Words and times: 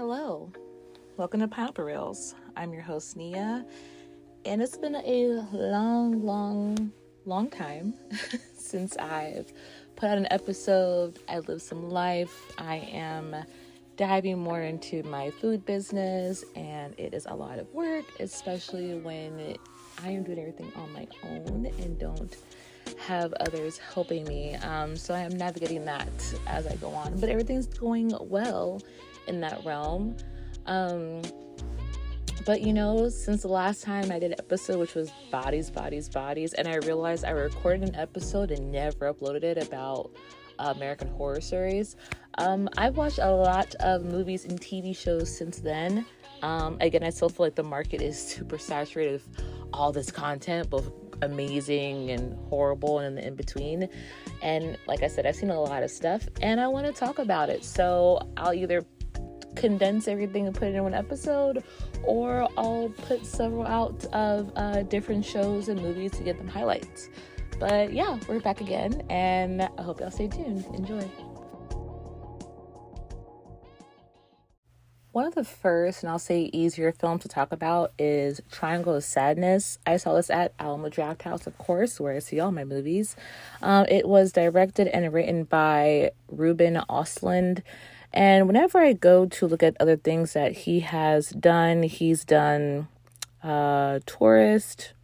Hello, 0.00 0.50
welcome 1.18 1.40
to 1.40 1.46
Pineapple 1.46 1.84
Reels. 1.84 2.34
I'm 2.56 2.72
your 2.72 2.80
host 2.80 3.18
Nia, 3.18 3.66
and 4.46 4.62
it's 4.62 4.78
been 4.78 4.94
a 4.94 5.46
long, 5.52 6.24
long, 6.24 6.90
long 7.26 7.50
time 7.50 7.92
since 8.56 8.96
I've 8.96 9.52
put 9.96 10.08
out 10.08 10.16
an 10.16 10.26
episode. 10.30 11.18
I 11.28 11.40
live 11.40 11.60
some 11.60 11.90
life. 11.90 12.34
I 12.56 12.76
am 12.76 13.44
diving 13.98 14.38
more 14.38 14.62
into 14.62 15.02
my 15.02 15.28
food 15.32 15.66
business, 15.66 16.46
and 16.56 16.98
it 16.98 17.12
is 17.12 17.26
a 17.26 17.34
lot 17.34 17.58
of 17.58 17.70
work, 17.74 18.06
especially 18.20 18.94
when 19.00 19.58
I 20.02 20.12
am 20.12 20.22
doing 20.22 20.38
everything 20.38 20.72
on 20.76 20.90
my 20.94 21.06
own 21.24 21.66
and 21.78 21.98
don't 21.98 22.38
have 23.06 23.34
others 23.34 23.76
helping 23.76 24.24
me. 24.24 24.54
Um, 24.54 24.96
so 24.96 25.12
I 25.12 25.20
am 25.20 25.36
navigating 25.36 25.84
that 25.84 26.08
as 26.46 26.66
I 26.66 26.76
go 26.76 26.88
on, 26.88 27.20
but 27.20 27.28
everything's 27.28 27.66
going 27.66 28.14
well 28.18 28.80
in 29.26 29.40
that 29.40 29.64
realm. 29.64 30.16
Um, 30.66 31.22
but 32.46 32.62
you 32.62 32.72
know, 32.72 33.08
since 33.08 33.42
the 33.42 33.48
last 33.48 33.82
time 33.82 34.10
I 34.10 34.18
did 34.18 34.32
an 34.32 34.38
episode, 34.38 34.78
which 34.78 34.94
was 34.94 35.10
bodies, 35.30 35.70
bodies, 35.70 36.08
bodies, 36.08 36.52
and 36.54 36.66
I 36.66 36.76
realized 36.76 37.24
I 37.24 37.30
recorded 37.30 37.88
an 37.88 37.94
episode 37.96 38.50
and 38.50 38.72
never 38.72 39.12
uploaded 39.12 39.44
it 39.44 39.66
about 39.66 40.10
uh, 40.58 40.72
American 40.76 41.08
Horror 41.08 41.40
Stories. 41.40 41.96
Um, 42.38 42.68
I've 42.76 42.96
watched 42.96 43.18
a 43.18 43.30
lot 43.30 43.74
of 43.80 44.04
movies 44.04 44.44
and 44.44 44.60
TV 44.60 44.96
shows 44.96 45.34
since 45.36 45.58
then. 45.58 46.06
Um, 46.42 46.78
again, 46.80 47.02
I 47.02 47.10
still 47.10 47.28
feel 47.28 47.46
like 47.46 47.54
the 47.54 47.62
market 47.62 48.00
is 48.00 48.20
super 48.20 48.58
saturated 48.58 49.12
with 49.12 49.44
all 49.72 49.92
this 49.92 50.10
content, 50.10 50.70
both 50.70 50.90
amazing 51.22 52.10
and 52.10 52.34
horrible 52.48 53.00
and 53.00 53.08
in 53.08 53.14
the 53.16 53.28
in 53.28 53.34
between. 53.34 53.88
And 54.42 54.78
like 54.86 55.02
I 55.02 55.08
said, 55.08 55.26
I've 55.26 55.36
seen 55.36 55.50
a 55.50 55.60
lot 55.60 55.82
of 55.82 55.90
stuff 55.90 56.26
and 56.40 56.60
I 56.60 56.68
want 56.68 56.86
to 56.86 56.92
talk 56.92 57.18
about 57.18 57.50
it. 57.50 57.64
So 57.64 58.20
I'll 58.36 58.54
either 58.54 58.84
condense 59.56 60.08
everything 60.08 60.46
and 60.46 60.54
put 60.54 60.68
it 60.68 60.74
in 60.74 60.82
one 60.82 60.94
episode, 60.94 61.62
or 62.02 62.48
I'll 62.56 62.88
put 62.88 63.26
several 63.26 63.66
out 63.66 64.04
of 64.06 64.52
uh, 64.56 64.82
different 64.82 65.24
shows 65.24 65.68
and 65.68 65.80
movies 65.80 66.12
to 66.12 66.22
get 66.22 66.38
them 66.38 66.48
highlights. 66.48 67.08
But 67.58 67.92
yeah, 67.92 68.18
we're 68.28 68.40
back 68.40 68.60
again, 68.60 69.02
and 69.10 69.62
I 69.62 69.82
hope 69.82 70.00
y'all 70.00 70.10
stay 70.10 70.28
tuned. 70.28 70.64
Enjoy. 70.74 71.08
One 75.12 75.26
of 75.26 75.34
the 75.34 75.42
first, 75.42 76.04
and 76.04 76.10
I'll 76.10 76.20
say 76.20 76.50
easier 76.52 76.92
films 76.92 77.22
to 77.22 77.28
talk 77.28 77.50
about 77.50 77.92
is 77.98 78.40
Triangle 78.52 78.94
of 78.94 79.02
Sadness. 79.02 79.80
I 79.84 79.96
saw 79.96 80.14
this 80.14 80.30
at 80.30 80.54
Alamo 80.60 80.88
Drafthouse, 80.88 81.48
of 81.48 81.58
course, 81.58 81.98
where 81.98 82.14
I 82.14 82.20
see 82.20 82.38
all 82.38 82.52
my 82.52 82.64
movies. 82.64 83.16
Um, 83.60 83.86
it 83.88 84.06
was 84.06 84.30
directed 84.30 84.86
and 84.86 85.12
written 85.12 85.44
by 85.44 86.12
Ruben 86.28 86.80
Östlund. 86.88 87.62
And 88.12 88.46
whenever 88.46 88.78
I 88.78 88.92
go 88.92 89.26
to 89.26 89.46
look 89.46 89.62
at 89.62 89.76
other 89.78 89.96
things 89.96 90.32
that 90.32 90.52
he 90.52 90.80
has 90.80 91.30
done, 91.30 91.84
he's 91.84 92.24
done 92.24 92.88
uh, 93.42 94.00
Tourist, 94.06 94.94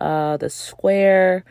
uh, 0.00 0.36
The 0.38 0.48
Square. 0.48 1.44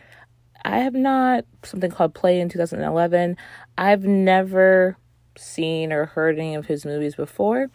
I 0.64 0.80
have 0.80 0.95
not, 0.95 1.45
something 1.64 1.92
called 1.92 2.16
Play 2.16 2.39
in 2.39 2.50
2011. 2.50 3.38
I've 3.78 4.03
never 4.03 4.98
seen 5.38 5.94
or 5.94 6.06
heard 6.06 6.39
any 6.39 6.56
of 6.56 6.66
his 6.66 6.86
movies 6.86 7.16
before. 7.16 7.70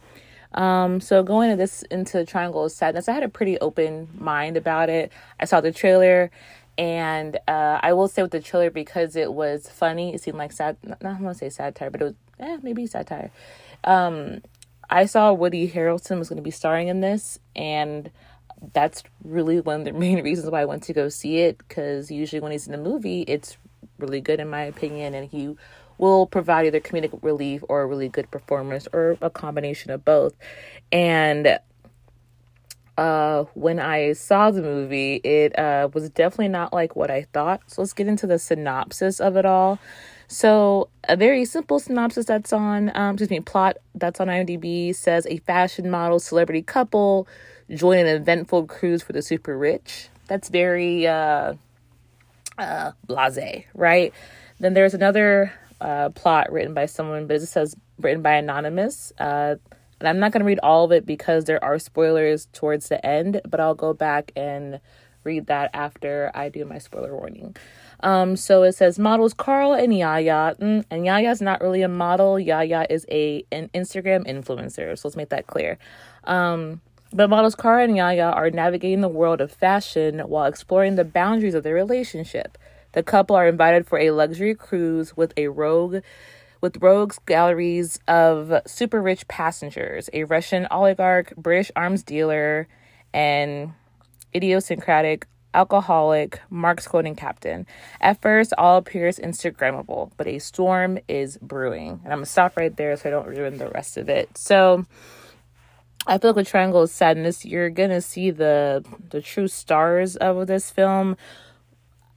Um, 0.54 1.00
so 1.00 1.22
going 1.22 1.50
into 1.50 1.62
this 1.62 1.82
into 1.82 2.24
Triangle 2.24 2.64
of 2.64 2.72
Sadness, 2.72 3.08
I 3.08 3.12
had 3.12 3.22
a 3.22 3.28
pretty 3.28 3.58
open 3.60 4.08
mind 4.18 4.56
about 4.56 4.88
it. 4.88 5.12
I 5.38 5.44
saw 5.44 5.60
the 5.60 5.70
trailer 5.70 6.30
and 6.80 7.36
uh, 7.46 7.78
I 7.82 7.92
will 7.92 8.08
say 8.08 8.22
with 8.22 8.30
the 8.30 8.40
trailer 8.40 8.70
because 8.70 9.14
it 9.14 9.34
was 9.34 9.68
funny, 9.68 10.14
it 10.14 10.22
seemed 10.22 10.38
like 10.38 10.50
sad. 10.50 10.78
Not, 10.82 11.02
not 11.02 11.18
I 11.18 11.22
want 11.22 11.36
to 11.36 11.38
say 11.38 11.50
satire, 11.50 11.90
but 11.90 12.00
it 12.00 12.04
was 12.04 12.14
eh, 12.38 12.56
maybe 12.62 12.86
satire. 12.86 13.30
Um, 13.84 14.40
I 14.88 15.04
saw 15.04 15.34
Woody 15.34 15.70
Harrelson 15.70 16.18
was 16.18 16.30
going 16.30 16.38
to 16.38 16.42
be 16.42 16.50
starring 16.50 16.88
in 16.88 17.02
this, 17.02 17.38
and 17.54 18.10
that's 18.72 19.02
really 19.22 19.60
one 19.60 19.80
of 19.80 19.84
the 19.84 19.92
main 19.98 20.24
reasons 20.24 20.48
why 20.48 20.62
I 20.62 20.64
went 20.64 20.82
to 20.84 20.94
go 20.94 21.10
see 21.10 21.40
it. 21.40 21.58
Because 21.58 22.10
usually 22.10 22.40
when 22.40 22.50
he's 22.50 22.66
in 22.66 22.72
a 22.72 22.78
movie, 22.78 23.26
it's 23.28 23.58
really 23.98 24.22
good 24.22 24.40
in 24.40 24.48
my 24.48 24.62
opinion, 24.62 25.12
and 25.12 25.28
he 25.30 25.54
will 25.98 26.26
provide 26.26 26.64
either 26.64 26.80
comedic 26.80 27.22
relief 27.22 27.62
or 27.68 27.82
a 27.82 27.86
really 27.86 28.08
good 28.08 28.30
performance 28.30 28.88
or 28.90 29.18
a 29.20 29.28
combination 29.28 29.90
of 29.90 30.02
both. 30.02 30.32
And 30.90 31.58
uh, 33.00 33.44
when 33.54 33.80
I 33.80 34.12
saw 34.12 34.50
the 34.50 34.60
movie, 34.60 35.14
it 35.24 35.58
uh, 35.58 35.88
was 35.94 36.10
definitely 36.10 36.48
not 36.48 36.74
like 36.74 36.96
what 36.96 37.10
I 37.10 37.22
thought. 37.32 37.62
So 37.66 37.80
let's 37.80 37.94
get 37.94 38.06
into 38.06 38.26
the 38.26 38.38
synopsis 38.38 39.20
of 39.20 39.38
it 39.38 39.46
all. 39.46 39.78
So, 40.28 40.90
a 41.08 41.16
very 41.16 41.44
simple 41.46 41.80
synopsis 41.80 42.26
that's 42.26 42.52
on, 42.52 42.92
um, 42.94 43.14
excuse 43.14 43.30
me, 43.30 43.40
plot 43.40 43.78
that's 43.94 44.20
on 44.20 44.28
IMDb 44.28 44.94
says 44.94 45.26
a 45.26 45.38
fashion 45.38 45.90
model 45.90 46.20
celebrity 46.20 46.62
couple 46.62 47.26
join 47.70 47.98
an 47.98 48.06
eventful 48.06 48.66
cruise 48.66 49.02
for 49.02 49.14
the 49.14 49.22
super 49.22 49.56
rich. 49.56 50.08
That's 50.28 50.50
very 50.50 51.06
uh, 51.06 51.54
uh, 52.58 52.92
blase, 53.06 53.64
right? 53.74 54.12
Then 54.60 54.74
there's 54.74 54.94
another 54.94 55.52
uh, 55.80 56.10
plot 56.10 56.52
written 56.52 56.74
by 56.74 56.84
someone, 56.84 57.26
but 57.26 57.36
it 57.36 57.46
says 57.46 57.74
written 57.98 58.20
by 58.20 58.34
anonymous. 58.34 59.12
Uh, 59.18 59.56
and 60.00 60.08
I'm 60.08 60.18
not 60.18 60.32
going 60.32 60.40
to 60.40 60.46
read 60.46 60.60
all 60.62 60.84
of 60.84 60.92
it 60.92 61.06
because 61.06 61.44
there 61.44 61.62
are 61.62 61.78
spoilers 61.78 62.48
towards 62.52 62.88
the 62.88 63.04
end, 63.04 63.40
but 63.48 63.60
I'll 63.60 63.74
go 63.74 63.92
back 63.92 64.32
and 64.34 64.80
read 65.24 65.46
that 65.46 65.70
after 65.74 66.30
I 66.34 66.48
do 66.48 66.64
my 66.64 66.78
spoiler 66.78 67.14
warning. 67.14 67.54
Um, 68.02 68.36
so 68.36 68.62
it 68.62 68.72
says 68.72 68.98
models 68.98 69.34
Carl 69.34 69.74
and 69.74 69.96
Yaya, 69.96 70.56
mm, 70.58 70.84
and 70.90 71.04
Yaya's 71.04 71.42
not 71.42 71.60
really 71.60 71.82
a 71.82 71.88
model. 71.88 72.40
Yaya 72.40 72.86
is 72.88 73.04
a 73.10 73.44
an 73.52 73.68
Instagram 73.74 74.26
influencer. 74.26 74.98
So 74.98 75.08
let's 75.08 75.16
make 75.16 75.28
that 75.28 75.46
clear. 75.46 75.78
Um, 76.24 76.80
but 77.12 77.28
models 77.28 77.54
Carl 77.54 77.84
and 77.84 77.96
Yaya 77.96 78.30
are 78.30 78.50
navigating 78.50 79.02
the 79.02 79.08
world 79.08 79.40
of 79.40 79.52
fashion 79.52 80.20
while 80.20 80.46
exploring 80.46 80.94
the 80.94 81.04
boundaries 81.04 81.54
of 81.54 81.62
their 81.62 81.74
relationship. 81.74 82.56
The 82.92 83.02
couple 83.02 83.36
are 83.36 83.46
invited 83.46 83.86
for 83.86 83.98
a 83.98 84.10
luxury 84.10 84.54
cruise 84.54 85.16
with 85.16 85.32
a 85.36 85.48
rogue 85.48 85.98
with 86.60 86.82
rogues 86.82 87.18
galleries 87.26 87.98
of 88.06 88.52
super 88.66 89.00
rich 89.00 89.26
passengers, 89.28 90.10
a 90.12 90.24
Russian 90.24 90.66
oligarch, 90.70 91.34
British 91.36 91.70
arms 91.74 92.02
dealer, 92.02 92.68
and 93.12 93.72
idiosyncratic 94.34 95.26
alcoholic, 95.54 96.40
Marx 96.48 96.86
quoting 96.86 97.16
captain. 97.16 97.66
At 98.00 98.22
first, 98.22 98.52
all 98.56 98.76
appears 98.76 99.18
Instagrammable, 99.18 100.12
but 100.16 100.26
a 100.26 100.38
storm 100.38 100.98
is 101.08 101.38
brewing. 101.38 102.00
And 102.04 102.12
I'm 102.12 102.18
gonna 102.18 102.26
stop 102.26 102.56
right 102.56 102.74
there 102.76 102.96
so 102.96 103.08
I 103.08 103.12
don't 103.12 103.26
ruin 103.26 103.58
the 103.58 103.68
rest 103.68 103.96
of 103.96 104.08
it. 104.08 104.36
So 104.36 104.86
I 106.06 106.18
feel 106.18 106.30
like 106.30 106.36
with 106.36 106.48
Triangle 106.48 106.82
of 106.82 106.90
Sadness, 106.90 107.44
you're 107.44 107.70
gonna 107.70 108.00
see 108.00 108.30
the 108.30 108.84
the 109.10 109.20
true 109.20 109.48
stars 109.48 110.16
of 110.16 110.46
this 110.46 110.70
film. 110.70 111.16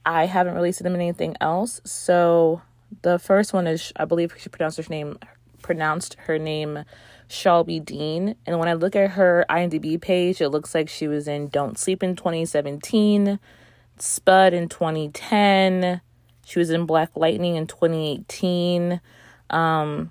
I 0.06 0.26
haven't 0.26 0.54
really 0.54 0.72
seen 0.72 0.84
them 0.84 0.94
in 0.94 1.00
anything 1.00 1.36
else. 1.40 1.80
So 1.84 2.62
the 3.02 3.18
first 3.18 3.52
one 3.52 3.66
is 3.66 3.92
I 3.96 4.04
believe 4.04 4.34
she 4.38 4.48
pronounced 4.48 4.78
her 4.78 4.84
name 4.88 5.18
pronounced 5.62 6.14
her 6.26 6.38
name 6.38 6.84
Charlbi 7.28 7.80
Dean. 7.80 8.36
And 8.46 8.58
when 8.58 8.68
I 8.68 8.74
look 8.74 8.94
at 8.94 9.10
her 9.12 9.44
IMDb 9.48 10.00
page, 10.00 10.40
it 10.40 10.50
looks 10.50 10.74
like 10.74 10.88
she 10.88 11.08
was 11.08 11.26
in 11.26 11.48
Don't 11.48 11.78
Sleep 11.78 12.02
in 12.02 12.16
2017, 12.16 13.38
Spud 13.98 14.54
in 14.54 14.68
2010. 14.68 16.00
She 16.44 16.58
was 16.58 16.70
in 16.70 16.84
Black 16.84 17.10
Lightning 17.14 17.56
in 17.56 17.66
2018. 17.66 19.00
Um, 19.50 20.10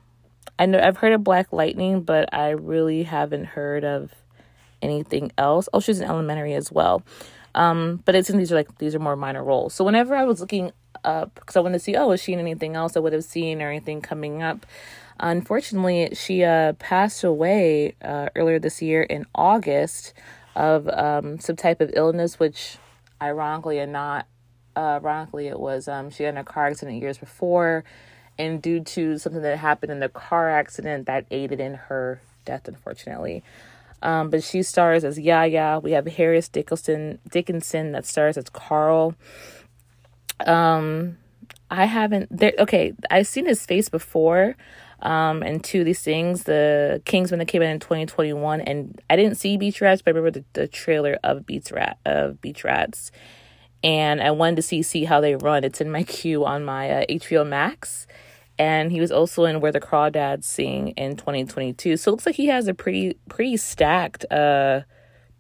I 0.58 0.66
know 0.66 0.80
I've 0.80 0.98
heard 0.98 1.14
of 1.14 1.24
Black 1.24 1.54
Lightning, 1.54 2.02
but 2.02 2.34
I 2.34 2.52
really 2.52 3.04
haven't 3.04 3.46
heard 3.46 3.84
of 3.84 4.12
anything 4.82 5.32
else. 5.38 5.70
Oh, 5.74 5.80
she's 5.80 6.00
in 6.00 6.08
Elementary 6.08 6.54
as 6.54 6.72
well. 6.72 7.04
Um, 7.56 8.02
but 8.06 8.16
it 8.16 8.26
seems 8.26 8.40
these 8.40 8.52
are 8.52 8.56
like 8.56 8.80
these 8.80 8.96
are 8.96 9.00
more 9.00 9.16
minor 9.16 9.44
roles. 9.44 9.74
So 9.76 9.84
whenever 9.84 10.16
I 10.16 10.24
was 10.24 10.40
looking 10.40 10.72
up, 11.04 11.36
because 11.36 11.56
I 11.56 11.60
wanted 11.60 11.80
to 11.80 11.84
see, 11.84 11.96
oh, 11.96 12.12
is 12.12 12.22
she 12.22 12.34
in 12.34 12.40
anything 12.40 12.76
else 12.76 12.96
I 12.96 13.00
would 13.00 13.14
have 13.14 13.24
seen 13.24 13.62
or 13.62 13.70
anything 13.70 14.02
coming 14.02 14.42
up? 14.42 14.66
Unfortunately, 15.20 16.10
she 16.14 16.44
uh, 16.44 16.74
passed 16.74 17.24
away 17.24 17.96
uh, 18.04 18.30
earlier 18.36 18.60
this 18.60 18.82
year 18.82 19.04
in 19.04 19.26
August 19.36 20.14
of 20.56 20.88
um, 20.90 21.40
some 21.40 21.56
type 21.56 21.82
of 21.82 21.92
illness, 21.94 22.40
which 22.40 22.78
ironically 23.22 23.80
and 23.80 23.94
not 23.94 24.28
uh, 24.76 25.00
ironically, 25.02 25.48
it 25.48 25.60
was 25.60 25.88
um, 25.88 26.10
she 26.10 26.24
had 26.24 26.36
a 26.38 26.44
car 26.44 26.68
accident 26.68 27.00
years 27.02 27.18
before, 27.18 27.84
and 28.38 28.62
due 28.62 28.80
to 28.80 29.18
something 29.20 29.42
that 29.42 29.58
happened 29.60 29.92
in 29.92 30.00
the 30.00 30.10
car 30.10 30.50
accident, 30.50 31.06
that 31.06 31.26
aided 31.30 31.60
in 31.60 31.76
her 31.76 32.20
death, 32.46 32.68
unfortunately. 32.68 33.44
Um, 34.02 34.30
but 34.30 34.44
she 34.44 34.64
stars 34.64 35.04
as 35.04 35.18
Yaya. 35.18 35.80
We 35.82 35.92
have 35.92 36.06
Harris 36.06 36.50
Dickinson 36.50 37.20
Dickinson 37.30 37.92
that 37.94 38.06
stars 38.06 38.38
as 38.38 38.50
Carl. 38.50 39.16
Um, 40.40 41.18
I 41.70 41.86
haven't 41.86 42.36
there. 42.36 42.54
Okay, 42.60 42.94
I've 43.10 43.28
seen 43.28 43.46
his 43.46 43.66
face 43.66 43.90
before 43.90 44.56
um, 45.04 45.44
and 45.44 45.62
two 45.62 45.82
of 45.82 45.86
these 45.86 46.02
things, 46.02 46.44
the 46.44 47.02
Kingsman 47.04 47.40
that 47.40 47.50
came 47.50 47.62
out 47.62 47.68
in 47.68 47.80
2021, 47.80 48.62
and 48.62 49.02
I 49.10 49.18
didn't 49.18 49.36
see 49.36 49.58
Beach 49.58 49.82
Rats, 49.82 50.02
but 50.02 50.16
I 50.16 50.18
remember 50.18 50.40
the, 50.40 50.46
the 50.62 50.68
trailer 50.68 51.20
of 51.24 51.46
Beach 51.46 51.72
Rat 51.72 51.98
of 52.06 52.40
Beach 52.40 52.64
Rats, 52.64 53.12
and 53.84 54.22
I 54.22 54.32
wanted 54.32 54.56
to 54.56 54.62
see 54.62 54.82
see 54.82 55.04
how 55.04 55.20
they 55.20 55.36
run. 55.36 55.66
It's 55.66 55.82
in 55.82 55.92
my 55.92 56.04
queue 56.06 56.46
on 56.46 56.64
my 56.64 56.90
uh, 56.90 57.06
HBO 57.08 57.46
Max, 57.46 58.08
and 58.58 58.94
he 58.94 59.02
was 59.02 59.12
also 59.12 59.44
in 59.44 59.60
Where 59.60 59.74
the 59.74 59.82
Crawdads 59.82 60.46
Sing 60.46 60.90
in 60.90 61.18
2022. 61.18 61.98
So 61.98 62.10
it 62.10 62.12
looks 62.14 62.26
like 62.26 62.36
he 62.36 62.48
has 62.48 62.70
a 62.70 62.74
pretty 62.74 63.18
pretty 63.28 63.58
stacked 63.58 64.26
uh 64.32 64.82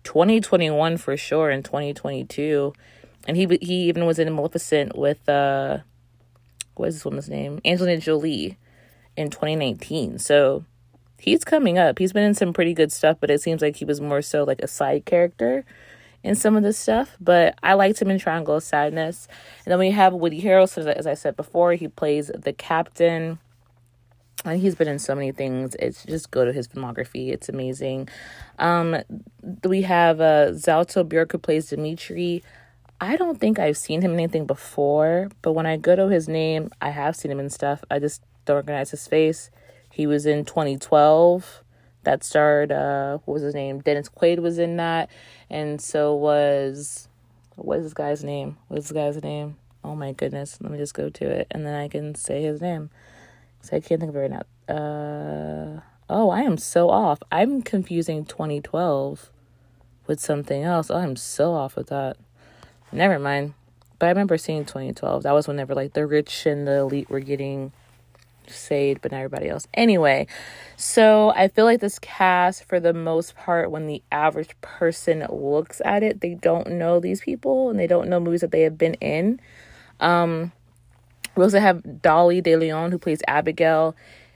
2021 0.04 0.98
for 0.98 1.16
sure 1.16 1.50
in 1.50 1.64
2022. 1.64 2.74
And 3.28 3.38
he 3.38 3.58
he 3.62 3.88
even 3.90 4.06
was 4.06 4.20
in 4.20 4.34
Maleficent 4.34 4.98
with 4.98 5.28
uh 5.30 5.80
what 6.76 6.90
is 6.90 6.96
this 6.96 7.06
woman's 7.06 7.30
name? 7.30 7.62
Angelina 7.64 8.02
Jolie 8.02 8.58
in 9.16 9.30
2019. 9.30 10.20
So 10.20 10.66
he's 11.20 11.44
coming 11.44 11.78
up. 11.78 12.00
He's 12.00 12.14
been 12.14 12.24
in 12.24 12.34
some 12.34 12.54
pretty 12.54 12.74
good 12.74 12.92
stuff, 12.92 13.18
but 13.20 13.30
it 13.30 13.42
seems 13.42 13.62
like 13.62 13.78
he 13.78 13.86
was 13.86 14.02
more 14.02 14.22
so 14.22 14.44
like 14.44 14.62
a 14.62 14.68
side 14.68 15.06
character 15.06 15.66
in 16.24 16.36
some 16.36 16.56
of 16.56 16.64
this 16.64 16.78
stuff. 16.78 17.16
But 17.20 17.58
I 17.62 17.74
liked 17.74 18.02
him 18.02 18.10
in 18.10 18.20
Triangle 18.20 18.56
of 18.56 18.64
Sadness. 18.64 19.28
And 19.66 19.72
then 19.72 19.80
we 19.80 19.92
have 19.92 20.14
Woody 20.14 20.42
Harrelson, 20.42 20.88
as 20.88 21.06
I 21.08 21.14
said 21.14 21.36
before, 21.36 21.74
he 21.74 21.88
plays 21.88 22.32
the 22.34 22.54
captain. 22.54 23.40
And 24.46 24.60
he's 24.60 24.76
been 24.76 24.88
in 24.88 25.00
so 25.00 25.16
many 25.16 25.32
things. 25.32 25.76
It's 25.80 26.04
just 26.04 26.32
go 26.32 26.44
to 26.44 26.52
his 26.52 26.68
filmography. 26.68 27.30
It's 27.32 27.48
amazing. 27.48 28.10
Um, 28.60 28.98
we 29.64 29.84
have 29.84 30.20
uh, 30.20 30.48
Zlatko 30.52 31.08
Burić 31.08 31.32
who 31.32 31.38
plays 31.38 31.70
Dimitri. 31.70 32.44
I 33.04 33.18
don't 33.18 33.38
think 33.38 33.60
I've 33.60 33.76
seen 33.76 34.02
him 34.02 34.14
in 34.14 34.20
anything 34.20 34.46
before, 34.46 35.30
but 35.42 35.52
when 35.52 35.66
I 35.66 35.76
go 35.76 35.94
to 35.94 36.08
his 36.08 36.30
name, 36.30 36.72
I 36.80 36.92
have 36.92 37.18
seen 37.18 37.34
him 37.34 37.40
in 37.42 37.50
stuff. 37.50 37.84
I 37.92 38.00
just 38.00 38.22
don't 38.46 38.56
recognize 38.56 38.92
his 38.92 39.06
face. 39.06 39.52
He 39.92 40.08
was 40.08 40.26
in 40.26 40.46
2012. 40.46 41.64
That 42.04 42.24
starred 42.24 42.72
uh 42.72 43.18
what 43.26 43.34
was 43.34 43.44
his 43.44 43.54
name? 43.54 43.82
Dennis 43.82 44.08
Quaid 44.08 44.40
was 44.40 44.58
in 44.58 44.78
that. 44.78 45.10
And 45.50 45.82
so 45.82 46.16
was 46.16 47.10
what 47.58 47.80
is 47.80 47.84
this 47.84 47.94
guy's 47.94 48.24
name? 48.24 48.56
What 48.70 48.80
is 48.80 48.86
this 48.86 48.94
guy's 48.94 49.22
name? 49.22 49.58
Oh 49.84 49.96
my 49.96 50.14
goodness. 50.14 50.60
Let 50.62 50.72
me 50.72 50.78
just 50.78 50.94
go 50.94 51.10
to 51.10 51.30
it 51.30 51.48
and 51.52 51.66
then 51.66 51.76
I 51.76 51.90
can 51.90 52.16
say 52.16 52.42
his 52.42 52.62
name. 52.62 52.90
So 53.60 53.76
I 53.76 53.82
can't 53.82 54.00
think 54.00 54.12
of 54.12 54.16
it 54.16 54.20
right 54.20 54.32
now. 54.32 54.74
Uh 54.74 55.82
oh, 56.10 56.30
I 56.30 56.44
am 56.44 56.58
so 56.58 56.90
off. 56.90 57.22
I'm 57.34 57.64
confusing 57.64 58.24
2012 58.24 59.30
with 60.08 60.22
something 60.22 60.64
else. 60.64 60.90
Oh, 60.90 61.00
I'm 61.00 61.18
so 61.18 61.54
off 61.54 61.76
with 61.76 61.88
that. 61.88 62.16
Never 62.94 63.20
mind. 63.20 63.54
But 64.00 64.08
I 64.08 64.10
remember 64.10 64.38
seeing 64.38 64.66
2012. 64.66 65.24
That 65.24 65.32
was 65.34 65.48
whenever 65.48 65.74
like 65.74 65.94
the 65.94 66.06
rich 66.06 66.46
and 66.46 66.68
the 66.68 66.80
elite 66.80 67.10
were 67.10 67.20
getting 67.20 67.72
saved, 68.48 69.02
but 69.02 69.12
not 69.12 69.20
everybody 69.20 69.50
else. 69.50 69.68
Anyway, 69.74 70.28
so 70.78 71.30
I 71.30 71.48
feel 71.48 71.66
like 71.66 71.80
this 71.80 72.00
cast, 72.00 72.66
for 72.66 72.80
the 72.80 72.94
most 72.94 73.36
part, 73.36 73.72
when 73.72 73.88
the 73.88 74.04
average 74.12 74.56
person 74.62 75.26
looks 75.30 75.82
at 75.86 76.04
it, 76.04 76.22
they 76.22 76.36
don't 76.36 76.72
know 76.72 77.00
these 77.00 77.22
people 77.22 77.70
and 77.70 77.80
they 77.80 77.88
don't 77.88 78.10
know 78.10 78.20
movies 78.20 78.42
that 78.42 78.52
they 78.52 78.62
have 78.62 78.78
been 78.78 78.96
in. 78.96 79.40
Um, 80.00 80.52
we 81.36 81.44
also 81.44 81.60
have 81.60 82.02
Dolly 82.02 82.42
De 82.42 82.56
Leon 82.56 82.92
who 82.92 82.98
plays 82.98 83.22
Abigail. 83.28 83.96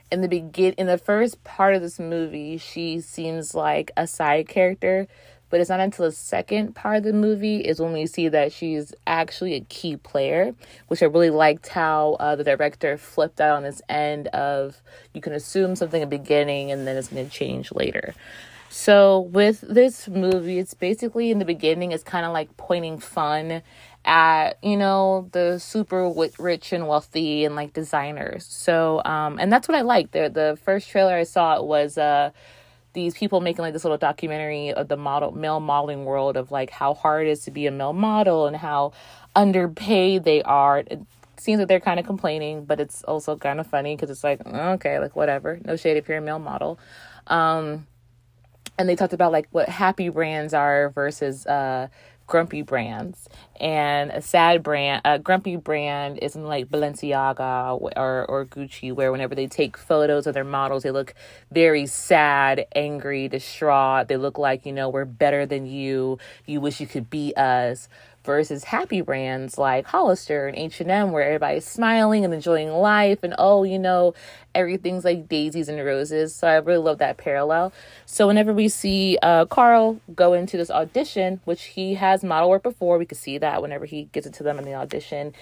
In 0.10 0.22
the 0.22 0.30
begin, 0.30 0.74
in 0.78 0.88
the 0.88 0.98
first 0.98 1.44
part 1.44 1.76
of 1.76 1.82
this 1.82 2.00
movie, 2.00 2.58
she 2.58 3.02
seems 3.02 3.54
like 3.54 3.92
a 3.98 4.08
side 4.08 4.48
character 4.48 5.08
but 5.50 5.60
it's 5.60 5.70
not 5.70 5.80
until 5.80 6.06
the 6.06 6.12
second 6.12 6.76
part 6.76 6.98
of 6.98 7.04
the 7.04 7.14
movie 7.14 7.58
is 7.58 7.80
when 7.80 7.94
we 7.94 8.06
see 8.06 8.28
that 8.30 8.52
she's 8.52 8.94
actually 9.06 9.54
a 9.54 9.62
key 9.62 9.98
player, 9.98 10.56
which 10.88 11.02
I 11.02 11.06
really 11.06 11.30
liked 11.30 11.68
how 11.68 12.18
uh, 12.20 12.36
the 12.36 12.44
director 12.44 12.98
flipped 12.98 13.40
out 13.40 13.58
on 13.58 13.64
this 13.64 13.82
end 13.88 14.28
of 14.30 14.82
you 15.14 15.22
can 15.22 15.34
assume 15.34 15.76
something 15.76 16.02
at 16.02 16.10
the 16.10 16.18
beginning 16.18 16.72
and 16.72 16.88
then 16.88 16.98
it's 16.98 17.08
going 17.08 17.26
to 17.26 17.32
change 17.32 17.72
later. 17.72 18.14
So 18.70 19.22
with 19.22 19.62
this 19.62 20.08
movie, 20.08 20.60
it's 20.60 20.74
basically 20.74 21.32
in 21.32 21.40
the 21.40 21.46
beginning, 21.46 21.94
it's 21.94 22.04
kind 22.04 22.26
of 22.26 22.34
like 22.34 22.56
pointing 22.58 23.00
fun 23.00 23.62
at 24.06 24.58
you 24.64 24.78
know 24.78 25.28
the 25.34 25.60
super 25.60 26.10
rich 26.40 26.72
and 26.72 26.88
wealthy 26.88 27.46
and 27.46 27.56
like 27.56 27.74
designers. 27.74 28.46
So 28.46 29.02
um, 29.04 29.38
and 29.40 29.52
that's 29.52 29.68
what 29.68 29.78
I 29.78 29.82
liked. 29.82 30.14
The 30.14 30.30
the 30.30 30.58
first 30.64 30.90
trailer 30.90 31.16
I 31.16 31.24
saw 31.24 31.62
was 31.62 31.98
uh 31.98 32.32
these 32.98 33.14
people 33.14 33.42
making 33.42 33.62
like 33.62 33.74
this 33.74 33.84
little 33.84 33.98
documentary 34.00 34.74
of 34.74 34.88
the 34.88 34.98
model 34.98 35.32
male 35.32 35.60
modeling 35.60 36.04
world 36.04 36.36
of 36.36 36.52
like 36.52 36.72
how 36.72 36.96
hard 36.96 37.28
it 37.28 37.30
is 37.30 37.42
to 37.42 37.52
be 37.52 37.68
a 37.68 37.72
male 37.72 37.94
model 37.94 38.48
and 38.48 38.58
how 38.58 38.92
underpaid 39.36 40.24
they 40.24 40.42
are. 40.42 40.80
It 40.80 41.04
seems 41.38 41.60
like 41.60 41.68
they're 41.68 41.80
kind 41.80 42.00
of 42.00 42.08
complaining, 42.08 42.66
but 42.66 42.80
it's 42.80 43.04
also 43.04 43.38
kind 43.38 43.60
of 43.60 43.68
funny 43.68 43.96
because 43.96 44.10
it's 44.10 44.24
like 44.24 44.44
okay, 44.48 44.98
like 44.98 45.16
whatever, 45.16 45.60
no 45.64 45.76
shade 45.76 45.96
if 45.98 46.10
you're 46.10 46.18
a 46.18 46.22
male 46.22 46.40
model. 46.40 46.80
Um, 47.28 47.86
and 48.80 48.90
they 48.90 48.96
talked 48.96 49.14
about 49.14 49.32
like 49.32 49.48
what 49.52 49.70
happy 49.70 50.10
brands 50.10 50.56
are 50.56 50.90
versus 50.90 51.46
uh 51.46 51.90
grumpy 52.28 52.62
brands. 52.62 53.28
And 53.60 54.12
a 54.12 54.22
sad 54.22 54.62
brand 54.62 55.02
a 55.06 55.18
grumpy 55.18 55.56
brand 55.56 56.20
isn't 56.22 56.44
like 56.44 56.68
balenciaga 56.68 57.80
or, 57.98 58.26
or 58.30 58.46
gucci 58.46 58.94
where 58.94 59.12
whenever 59.12 59.34
they 59.34 59.48
take 59.48 59.78
photos 59.78 60.28
of 60.28 60.36
their 60.36 60.44
models 60.44 60.84
they 60.84 60.92
look 60.92 61.16
very 61.52 61.88
sad 61.88 62.66
angry 62.76 63.28
distraught. 63.28 64.08
They 64.10 64.18
look 64.18 64.38
like 64.38 64.66
you 64.66 64.74
know 64.74 64.90
we're 64.90 65.06
better 65.06 65.46
than 65.46 65.66
you. 65.66 66.20
You 66.46 66.62
wish 66.62 66.80
you 66.80 66.88
could 66.88 67.10
be 67.10 67.34
us 67.36 67.90
versus 68.28 68.66
happy 68.66 69.00
brands 69.00 69.58
like 69.58 69.88
Hollister 69.88 70.48
and 70.48 70.58
H&M 70.58 71.12
where 71.12 71.24
everybody's 71.24 71.66
smiling 71.66 72.26
and 72.26 72.34
enjoying 72.34 72.70
life 72.70 73.24
and 73.24 73.34
oh, 73.40 73.64
you 73.64 73.80
know, 73.80 74.14
everything's 74.54 75.06
like 75.06 75.30
daisies 75.30 75.70
and 75.70 75.84
roses. 75.84 76.36
So 76.36 76.46
I 76.46 76.56
really 76.58 76.84
love 76.84 76.98
that 76.98 77.16
parallel. 77.18 77.72
So 78.06 78.28
whenever 78.28 78.54
we 78.54 78.68
see 78.68 79.18
uh, 79.24 79.46
Carl 79.46 80.02
go 80.14 80.34
into 80.34 80.58
this 80.58 80.70
audition, 80.70 81.40
which 81.46 81.64
he 81.64 81.96
has 81.96 82.22
model 82.22 82.50
work 82.50 82.64
before, 82.64 82.98
we 82.98 83.06
could 83.06 83.18
see 83.18 83.38
that 83.38 83.62
whenever 83.62 83.86
he 83.86 84.10
gets 84.12 84.28
into 84.28 84.44
them 84.44 84.60
in 84.60 84.66
the 84.66 84.74
audition. 84.74 85.34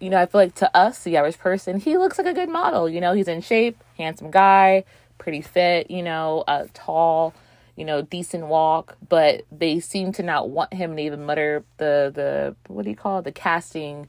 You 0.00 0.10
know, 0.10 0.20
I 0.20 0.26
feel 0.26 0.40
like 0.40 0.56
to 0.56 0.76
us, 0.76 1.04
the 1.04 1.16
average 1.16 1.38
person, 1.38 1.78
he 1.78 1.96
looks 1.96 2.18
like 2.18 2.26
a 2.26 2.34
good 2.34 2.48
model. 2.48 2.88
You 2.88 3.00
know, 3.00 3.12
he's 3.12 3.28
in 3.28 3.40
shape, 3.40 3.82
handsome 3.96 4.32
guy, 4.32 4.82
pretty 5.16 5.42
fit, 5.42 5.92
you 5.92 6.02
know, 6.02 6.42
uh, 6.48 6.66
tall 6.74 7.34
you 7.80 7.86
know, 7.86 8.02
decent 8.02 8.46
walk, 8.46 8.98
but 9.08 9.46
they 9.50 9.80
seem 9.80 10.12
to 10.12 10.22
not 10.22 10.50
want 10.50 10.74
him 10.74 10.96
to 10.96 11.02
even 11.02 11.24
mutter 11.24 11.64
the 11.78 12.12
the 12.14 12.54
what 12.70 12.84
do 12.84 12.90
you 12.90 12.96
call 12.96 13.20
it? 13.20 13.24
the 13.24 13.32
casting 13.32 14.06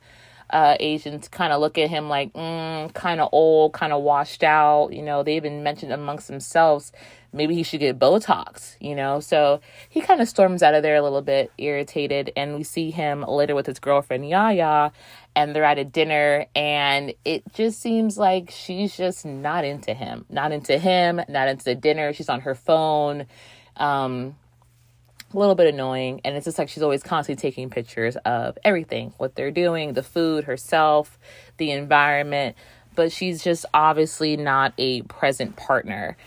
uh, 0.50 0.76
agents 0.82 1.30
kind 1.30 1.54
of 1.54 1.62
look 1.62 1.78
at 1.78 1.90
him 1.90 2.10
like 2.10 2.34
mm, 2.34 2.94
kind 2.94 3.22
of 3.22 3.30
old, 3.32 3.72
kind 3.72 3.94
of 3.94 4.04
washed 4.04 4.44
out. 4.44 4.90
You 4.92 5.02
know, 5.02 5.24
they 5.24 5.38
even 5.38 5.64
mentioned 5.64 5.94
amongst 5.94 6.28
themselves 6.28 6.92
maybe 7.34 7.56
he 7.56 7.64
should 7.64 7.80
get 7.80 8.00
Botox. 8.00 8.76
You 8.80 8.96
know, 8.96 9.20
so 9.20 9.62
he 9.90 10.02
kind 10.02 10.22
of 10.22 10.28
storms 10.28 10.64
out 10.64 10.74
of 10.74 10.84
there 10.84 10.96
a 10.96 11.02
little 11.02 11.22
bit 11.22 11.52
irritated, 11.58 12.32
and 12.36 12.56
we 12.56 12.64
see 12.64 12.92
him 12.92 13.24
later 13.24 13.56
with 13.56 13.66
his 13.66 13.80
girlfriend 13.80 14.28
Yaya, 14.28 14.92
and 15.36 15.56
they're 15.56 15.64
at 15.64 15.80
a 15.80 15.86
dinner, 15.86 16.46
and 16.56 17.14
it 17.24 17.44
just 17.54 17.80
seems 17.80 18.18
like 18.18 18.52
she's 18.52 18.96
just 18.96 19.26
not 19.26 19.64
into 19.64 19.94
him, 19.94 20.26
not 20.30 20.52
into 20.52 20.78
him, 20.78 21.22
not 21.30 21.48
into 21.48 21.64
the 21.64 21.76
dinner. 21.76 22.14
She's 22.14 22.30
on 22.30 22.42
her 22.42 22.56
phone 22.56 23.26
um, 23.78 24.36
a 25.34 25.38
little 25.38 25.56
bit 25.56 25.74
annoying. 25.74 26.22
And 26.24 26.36
it's 26.36 26.46
just 26.46 26.58
like 26.58 26.70
she's 26.70 26.84
always 26.84 27.04
constantly 27.04 27.42
taking 27.42 27.70
pictures 27.70 28.16
of 28.18 28.58
everything 28.64 29.14
what 29.18 29.36
they're 29.36 29.52
doing, 29.52 29.94
the 29.94 30.04
food, 30.04 30.46
herself, 30.46 31.18
the 31.58 31.72
environment. 31.72 32.56
But 32.96 33.12
she's 33.12 33.44
just 33.44 33.66
obviously 33.74 34.38
not 34.38 34.74
a 34.78 35.04
present 35.04 35.56
partner. 35.56 36.18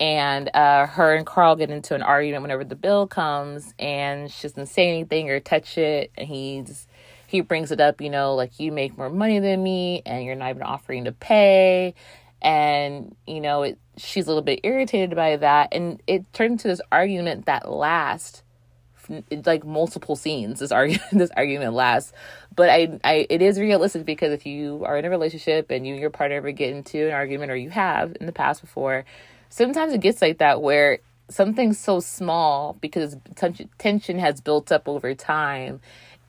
And 0.00 0.50
uh, 0.54 0.86
her 0.86 1.14
and 1.14 1.24
Carl 1.24 1.56
get 1.56 1.70
into 1.70 1.94
an 1.94 2.02
argument 2.02 2.42
whenever 2.42 2.64
the 2.64 2.74
bill 2.74 3.06
comes, 3.06 3.74
and 3.78 4.28
she 4.30 4.48
doesn't 4.48 4.66
say 4.66 4.88
anything 4.88 5.30
or 5.30 5.38
touch 5.38 5.78
it. 5.78 6.10
And 6.16 6.26
he's 6.26 6.88
he 7.26 7.40
brings 7.40 7.70
it 7.70 7.80
up, 7.80 8.00
you 8.00 8.10
know, 8.10 8.34
like 8.34 8.58
you 8.58 8.72
make 8.72 8.96
more 8.98 9.08
money 9.08 9.38
than 9.38 9.62
me, 9.62 10.02
and 10.04 10.24
you're 10.24 10.34
not 10.34 10.50
even 10.50 10.62
offering 10.62 11.04
to 11.04 11.12
pay 11.12 11.94
and 12.44 13.16
you 13.26 13.40
know 13.40 13.62
it, 13.62 13.78
she's 13.96 14.26
a 14.26 14.28
little 14.28 14.42
bit 14.42 14.60
irritated 14.62 15.16
by 15.16 15.36
that. 15.36 15.68
And 15.72 16.02
it 16.06 16.30
turned 16.32 16.52
into 16.52 16.68
this 16.68 16.80
argument 16.90 17.46
that 17.46 17.70
lasts 17.70 18.42
like 19.44 19.66
multiple 19.66 20.16
scenes 20.16 20.60
this 20.60 20.72
argument 20.72 21.02
this 21.12 21.30
argument 21.36 21.74
lasts. 21.74 22.12
But 22.54 22.70
I, 22.70 22.98
I 23.04 23.26
it 23.28 23.42
is 23.42 23.58
realistic 23.58 24.04
because 24.06 24.32
if 24.32 24.46
you 24.46 24.84
are 24.84 24.96
in 24.96 25.04
a 25.04 25.10
relationship 25.10 25.70
and 25.70 25.86
you 25.86 25.94
and 25.94 26.00
your 26.00 26.10
partner 26.10 26.36
ever 26.36 26.52
get 26.52 26.74
into 26.74 27.08
an 27.08 27.12
argument 27.12 27.50
or 27.50 27.56
you 27.56 27.70
have 27.70 28.16
in 28.18 28.26
the 28.26 28.32
past 28.32 28.60
before 28.60 29.04
sometimes 29.48 29.92
it 29.92 30.00
gets 30.00 30.22
like 30.22 30.38
that 30.38 30.62
where 30.62 30.98
something 31.28 31.72
so 31.72 32.00
small 32.00 32.76
because 32.80 33.16
tension 33.78 34.18
has 34.18 34.40
built 34.40 34.70
up 34.72 34.88
over 34.88 35.14
time 35.14 35.80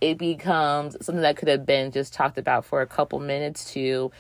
it 0.02 0.18
becomes 0.18 0.96
something 1.04 1.22
that 1.22 1.38
could 1.38 1.48
have 1.48 1.66
been 1.66 1.92
just 1.92 2.14
talked 2.14 2.38
about 2.38 2.66
for 2.66 2.82
a 2.82 2.88
couple 2.88 3.20
minutes 3.20 3.74
to 3.74 4.12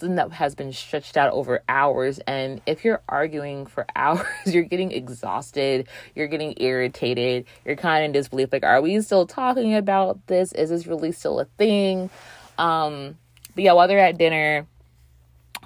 that 0.00 0.32
has 0.32 0.54
been 0.54 0.72
stretched 0.72 1.16
out 1.16 1.32
over 1.32 1.62
hours. 1.68 2.18
And 2.26 2.60
if 2.66 2.84
you're 2.84 3.02
arguing 3.08 3.66
for 3.66 3.86
hours, 3.96 4.26
you're 4.46 4.64
getting 4.64 4.92
exhausted, 4.92 5.88
you're 6.14 6.28
getting 6.28 6.54
irritated, 6.58 7.46
you're 7.64 7.76
kind 7.76 8.04
of 8.04 8.06
in 8.06 8.12
disbelief 8.12 8.52
like, 8.52 8.64
are 8.64 8.80
we 8.80 9.00
still 9.00 9.26
talking 9.26 9.74
about 9.74 10.26
this? 10.26 10.52
Is 10.52 10.70
this 10.70 10.86
really 10.86 11.12
still 11.12 11.40
a 11.40 11.44
thing? 11.44 12.10
Um, 12.56 13.16
but 13.54 13.64
yeah, 13.64 13.72
while 13.72 13.88
they're 13.88 13.98
at 13.98 14.18
dinner, 14.18 14.66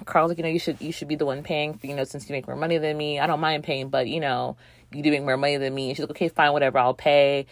Carl's 0.05 0.29
like, 0.29 0.37
you 0.37 0.43
know, 0.43 0.49
you 0.49 0.59
should 0.59 0.81
you 0.81 0.91
should 0.91 1.07
be 1.07 1.15
the 1.15 1.25
one 1.25 1.43
paying 1.43 1.75
for, 1.75 1.87
you 1.87 1.95
know, 1.95 2.03
since 2.03 2.27
you 2.27 2.33
make 2.33 2.47
more 2.47 2.55
money 2.55 2.77
than 2.77 2.97
me. 2.97 3.19
I 3.19 3.27
don't 3.27 3.39
mind 3.39 3.63
paying, 3.63 3.89
but 3.89 4.07
you 4.07 4.19
know, 4.19 4.57
you 4.91 5.03
do 5.03 5.11
make 5.11 5.23
more 5.23 5.37
money 5.37 5.57
than 5.57 5.73
me. 5.73 5.89
And 5.89 5.97
she's 5.97 6.03
like, 6.03 6.11
okay, 6.11 6.29
fine, 6.29 6.51
whatever, 6.53 6.79
I'll 6.79 6.93
pay. 6.93 7.45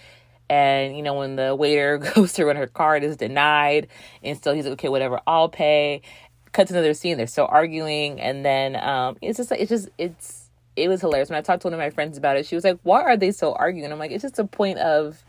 And 0.50 0.98
you 0.98 1.04
know, 1.04 1.14
when 1.14 1.36
the 1.36 1.56
waiter 1.56 1.98
goes 2.16 2.34
to 2.34 2.46
run 2.46 2.56
her 2.56 2.68
card 2.68 3.04
is 3.04 3.18
denied, 3.18 3.88
and 4.24 4.38
still 4.38 4.54
he's 4.54 4.66
like, 4.66 4.74
okay, 4.74 4.90
whatever, 4.90 5.22
I'll 5.26 5.50
pay 5.50 6.02
cut 6.54 6.68
to 6.68 6.74
another 6.74 6.94
scene. 6.94 7.18
They're 7.18 7.28
still 7.28 7.48
arguing, 7.50 8.20
and 8.20 8.46
then 8.46 8.76
um, 8.76 9.18
it's 9.22 9.38
just 9.38 9.52
it's 9.52 9.70
just 9.70 9.90
it's 9.98 10.50
it 10.76 10.88
was 10.90 11.02
hilarious. 11.02 11.30
When 11.30 11.38
I 11.38 11.42
talked 11.42 11.62
to 11.64 11.68
one 11.68 11.74
of 11.74 11.80
my 11.80 11.90
friends 11.90 12.18
about 12.18 12.38
it, 12.38 12.46
she 12.46 12.56
was 12.56 12.64
like, 12.64 12.80
"Why 12.84 13.02
are 13.02 13.18
they 13.18 13.32
still 13.32 13.56
arguing?" 13.60 13.92
I'm 13.92 14.00
like, 14.00 14.12
"It's 14.12 14.24
just 14.24 14.40
a 14.40 14.46
point 14.46 14.80
of, 14.80 15.24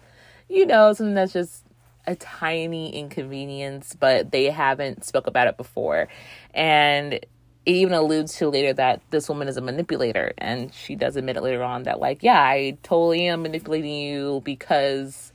you 0.49 0.67
know, 0.67 0.93
something 0.93 1.14
that's 1.14 1.33
just 1.33 1.64
a 2.07 2.17
tiny 2.17 2.95
inconvenience, 2.97 3.97
but 3.99 4.33
they 4.33 4.47
haven't 4.50 5.05
spoke 5.05 5.26
about 5.26 5.49
it 5.49 5.57
before, 5.57 6.09
and." 6.55 7.21
It 7.64 7.75
even 7.75 7.93
alludes 7.93 8.37
to 8.38 8.49
later 8.49 8.73
that 8.73 9.02
this 9.11 9.29
woman 9.29 9.47
is 9.47 9.57
a 9.57 9.61
manipulator, 9.61 10.33
and 10.37 10.75
she 10.75 10.97
does 10.97 11.14
admit 11.14 11.37
it 11.37 11.45
later 11.45 11.62
on 11.62 11.85
that, 11.85 12.00
like, 12.00 12.25
yeah, 12.25 12.41
I 12.43 12.76
totally 12.83 13.29
am 13.29 13.43
manipulating 13.43 13.95
you 13.95 14.43
because 14.45 15.33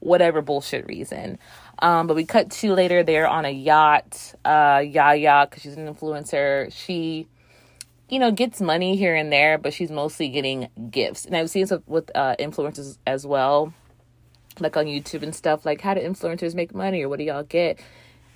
whatever 0.00 0.42
bullshit 0.42 0.86
reason. 0.86 1.38
Um, 1.80 2.06
but 2.06 2.16
we 2.16 2.24
cut 2.24 2.50
to 2.50 2.72
later 2.72 3.02
they're 3.02 3.28
on 3.28 3.44
a 3.44 3.50
yacht. 3.50 4.34
Uh, 4.44 4.82
Yaya, 4.84 5.46
because 5.48 5.62
she's 5.62 5.76
an 5.76 5.92
influencer, 5.92 6.72
she, 6.72 7.28
you 8.08 8.18
know, 8.18 8.32
gets 8.32 8.60
money 8.60 8.96
here 8.96 9.14
and 9.14 9.32
there, 9.32 9.58
but 9.58 9.72
she's 9.72 9.90
mostly 9.90 10.28
getting 10.28 10.68
gifts. 10.90 11.24
And 11.24 11.36
I've 11.36 11.50
seen 11.50 11.66
this 11.66 11.78
with 11.86 12.10
uh, 12.14 12.34
influencers 12.38 12.98
as 13.06 13.26
well, 13.26 13.72
like 14.58 14.76
on 14.76 14.86
YouTube 14.86 15.22
and 15.22 15.34
stuff. 15.34 15.64
Like, 15.64 15.80
how 15.80 15.94
do 15.94 16.00
influencers 16.00 16.54
make 16.54 16.74
money, 16.74 17.02
or 17.02 17.08
what 17.08 17.18
do 17.18 17.24
y'all 17.24 17.44
get? 17.44 17.78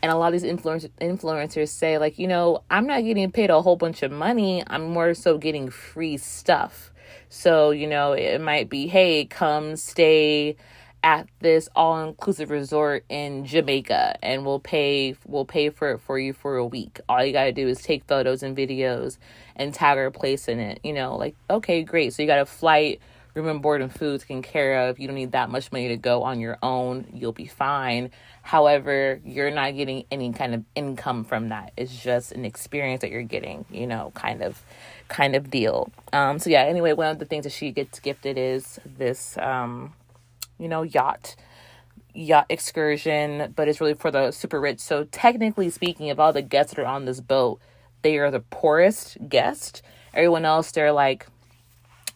And 0.02 0.10
a 0.10 0.16
lot 0.16 0.34
of 0.34 0.40
these 0.40 0.50
influencers 0.50 0.90
influencers 1.00 1.68
say, 1.68 1.98
like, 1.98 2.18
you 2.18 2.26
know, 2.26 2.62
I'm 2.70 2.86
not 2.86 3.02
getting 3.02 3.30
paid 3.30 3.50
a 3.50 3.62
whole 3.62 3.76
bunch 3.76 4.02
of 4.02 4.12
money. 4.12 4.62
I'm 4.66 4.90
more 4.90 5.14
so 5.14 5.38
getting 5.38 5.70
free 5.70 6.16
stuff. 6.16 6.92
So, 7.28 7.70
you 7.70 7.86
know, 7.86 8.12
it 8.12 8.40
might 8.40 8.68
be, 8.68 8.88
hey, 8.88 9.24
come 9.24 9.76
stay 9.76 10.56
at 11.02 11.28
this 11.40 11.68
all 11.74 12.00
inclusive 12.06 12.50
resort 12.50 13.04
in 13.08 13.44
Jamaica 13.44 14.16
and 14.22 14.46
we'll 14.46 14.60
pay 14.60 15.16
we'll 15.26 15.44
pay 15.44 15.70
for 15.70 15.92
it 15.92 16.00
for 16.00 16.18
you 16.18 16.32
for 16.32 16.56
a 16.56 16.66
week. 16.66 17.00
All 17.08 17.24
you 17.24 17.32
got 17.32 17.44
to 17.44 17.52
do 17.52 17.66
is 17.68 17.82
take 17.82 18.04
photos 18.04 18.42
and 18.42 18.56
videos 18.56 19.18
and 19.56 19.74
tag 19.74 19.98
our 19.98 20.10
place 20.10 20.48
in 20.48 20.60
it. 20.60 20.80
You 20.84 20.92
know, 20.92 21.16
like 21.16 21.34
okay, 21.50 21.82
great. 21.82 22.12
So 22.12 22.22
you 22.22 22.28
got 22.28 22.38
a 22.38 22.46
flight, 22.46 23.00
room 23.34 23.48
and 23.48 23.62
board 23.62 23.82
and 23.82 23.92
food 23.92 24.20
taken 24.20 24.42
care 24.42 24.88
of. 24.88 25.00
You 25.00 25.08
don't 25.08 25.16
need 25.16 25.32
that 25.32 25.50
much 25.50 25.72
money 25.72 25.88
to 25.88 25.96
go 25.96 26.22
on 26.22 26.40
your 26.40 26.58
own. 26.62 27.06
You'll 27.12 27.32
be 27.32 27.46
fine. 27.46 28.10
However, 28.42 29.20
you're 29.24 29.50
not 29.50 29.74
getting 29.76 30.04
any 30.10 30.32
kind 30.32 30.54
of 30.54 30.64
income 30.74 31.24
from 31.24 31.48
that. 31.48 31.72
It's 31.76 31.96
just 31.96 32.32
an 32.32 32.44
experience 32.44 33.00
that 33.00 33.10
you're 33.10 33.22
getting, 33.22 33.64
you 33.70 33.86
know, 33.86 34.12
kind 34.14 34.42
of 34.42 34.62
kind 35.08 35.34
of 35.34 35.50
deal. 35.50 35.90
Um 36.12 36.38
so 36.38 36.48
yeah, 36.50 36.62
anyway, 36.62 36.92
one 36.92 37.08
of 37.08 37.18
the 37.18 37.24
things 37.24 37.44
that 37.44 37.52
she 37.52 37.72
gets 37.72 37.98
gifted 37.98 38.38
is 38.38 38.78
this 38.84 39.36
um 39.38 39.94
you 40.58 40.68
know, 40.68 40.82
yacht 40.82 41.36
yacht 42.14 42.46
excursion, 42.48 43.52
but 43.56 43.68
it's 43.68 43.80
really 43.80 43.94
for 43.94 44.10
the 44.10 44.30
super 44.30 44.60
rich. 44.60 44.80
So 44.80 45.04
technically 45.04 45.70
speaking, 45.70 46.10
of 46.10 46.20
all 46.20 46.32
the 46.32 46.42
guests 46.42 46.74
that 46.74 46.82
are 46.82 46.86
on 46.86 47.04
this 47.04 47.20
boat, 47.20 47.60
they 48.02 48.18
are 48.18 48.30
the 48.30 48.40
poorest 48.40 49.16
guest. 49.28 49.82
Everyone 50.14 50.44
else, 50.44 50.72
they're 50.72 50.92
like 50.92 51.26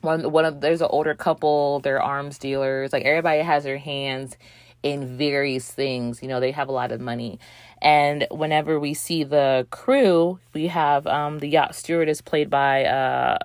one 0.03 0.31
one 0.31 0.45
of 0.45 0.61
there's 0.61 0.83
an 0.83 0.89
older 0.91 1.15
couple, 1.15 1.81
they're 1.81 2.03
arms 2.03 2.39
dealers. 2.39 2.93
Like 2.93 3.05
everybody 3.05 3.41
has 3.43 3.65
their 3.65 3.79
hands 3.79 4.37
in 4.83 5.17
various 5.17 5.71
things. 5.71 6.23
You 6.23 6.29
know, 6.29 6.41
they 6.41 6.53
have 6.53 6.69
a 6.69 6.73
lot 6.73 6.93
of 6.93 7.01
money. 7.01 7.39
And 7.81 8.27
whenever 8.31 8.79
we 8.79 8.95
see 8.95 9.25
the 9.25 9.67
crew, 9.71 10.39
we 10.53 10.69
have 10.69 11.07
um 11.07 11.39
the 11.39 11.49
yacht 11.49 11.75
stewardess 11.75 12.21
played 12.21 12.51
by 12.51 12.85
uh 12.85 13.39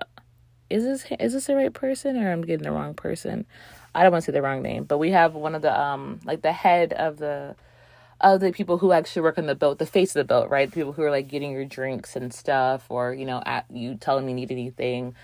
is 0.70 0.84
this 0.84 1.06
is 1.18 1.32
this 1.32 1.46
the 1.46 1.54
right 1.54 1.72
person 1.72 2.16
or 2.16 2.30
I'm 2.30 2.42
getting 2.42 2.64
the 2.64 2.72
wrong 2.72 2.94
person? 2.94 3.46
I 3.94 4.02
don't 4.02 4.12
want 4.12 4.24
to 4.24 4.26
say 4.26 4.32
the 4.32 4.42
wrong 4.42 4.62
name, 4.62 4.84
but 4.84 4.98
we 4.98 5.10
have 5.10 5.34
one 5.34 5.54
of 5.54 5.62
the 5.62 5.78
um 5.78 6.20
like 6.24 6.42
the 6.42 6.52
head 6.52 6.92
of 6.92 7.18
the 7.18 7.56
of 8.20 8.40
the 8.40 8.52
people 8.52 8.78
who 8.78 8.92
actually 8.92 9.22
work 9.22 9.36
on 9.38 9.46
the 9.46 9.54
boat, 9.54 9.78
the 9.78 9.86
face 9.86 10.14
of 10.14 10.20
the 10.20 10.24
boat, 10.24 10.48
right? 10.48 10.70
The 10.70 10.74
people 10.74 10.92
who 10.92 11.02
are 11.02 11.10
like 11.10 11.28
getting 11.28 11.50
your 11.50 11.64
drinks 11.64 12.16
and 12.16 12.32
stuff, 12.32 12.86
or 12.88 13.12
you 13.12 13.26
know, 13.26 13.42
at 13.44 13.66
you 13.70 13.96
telling 13.96 14.24
me 14.24 14.32
need 14.32 14.52
anything. 14.52 15.14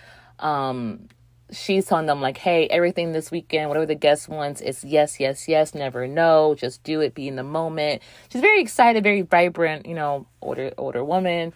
Um, 0.40 1.08
she's 1.50 1.87
telling 1.87 2.06
them 2.06 2.20
like, 2.20 2.38
hey, 2.38 2.66
everything 2.68 3.12
this 3.12 3.30
weekend, 3.30 3.68
whatever 3.68 3.87
the 3.87 3.94
guest 3.94 4.28
wants, 4.28 4.60
it's 4.60 4.84
yes, 4.84 5.18
yes, 5.20 5.48
yes, 5.48 5.75
never 5.75 6.06
no, 6.06 6.54
just 6.54 6.82
do 6.82 7.00
it, 7.00 7.14
be 7.14 7.28
in 7.28 7.37
the 7.37 7.42
moment. 7.42 8.02
She's 8.30 8.42
very 8.42 8.60
excited, 8.60 9.02
very 9.02 9.22
vibrant, 9.22 9.87
you 9.87 9.94
know, 9.94 10.26
older 10.42 10.72
older 10.76 11.04
woman. 11.04 11.52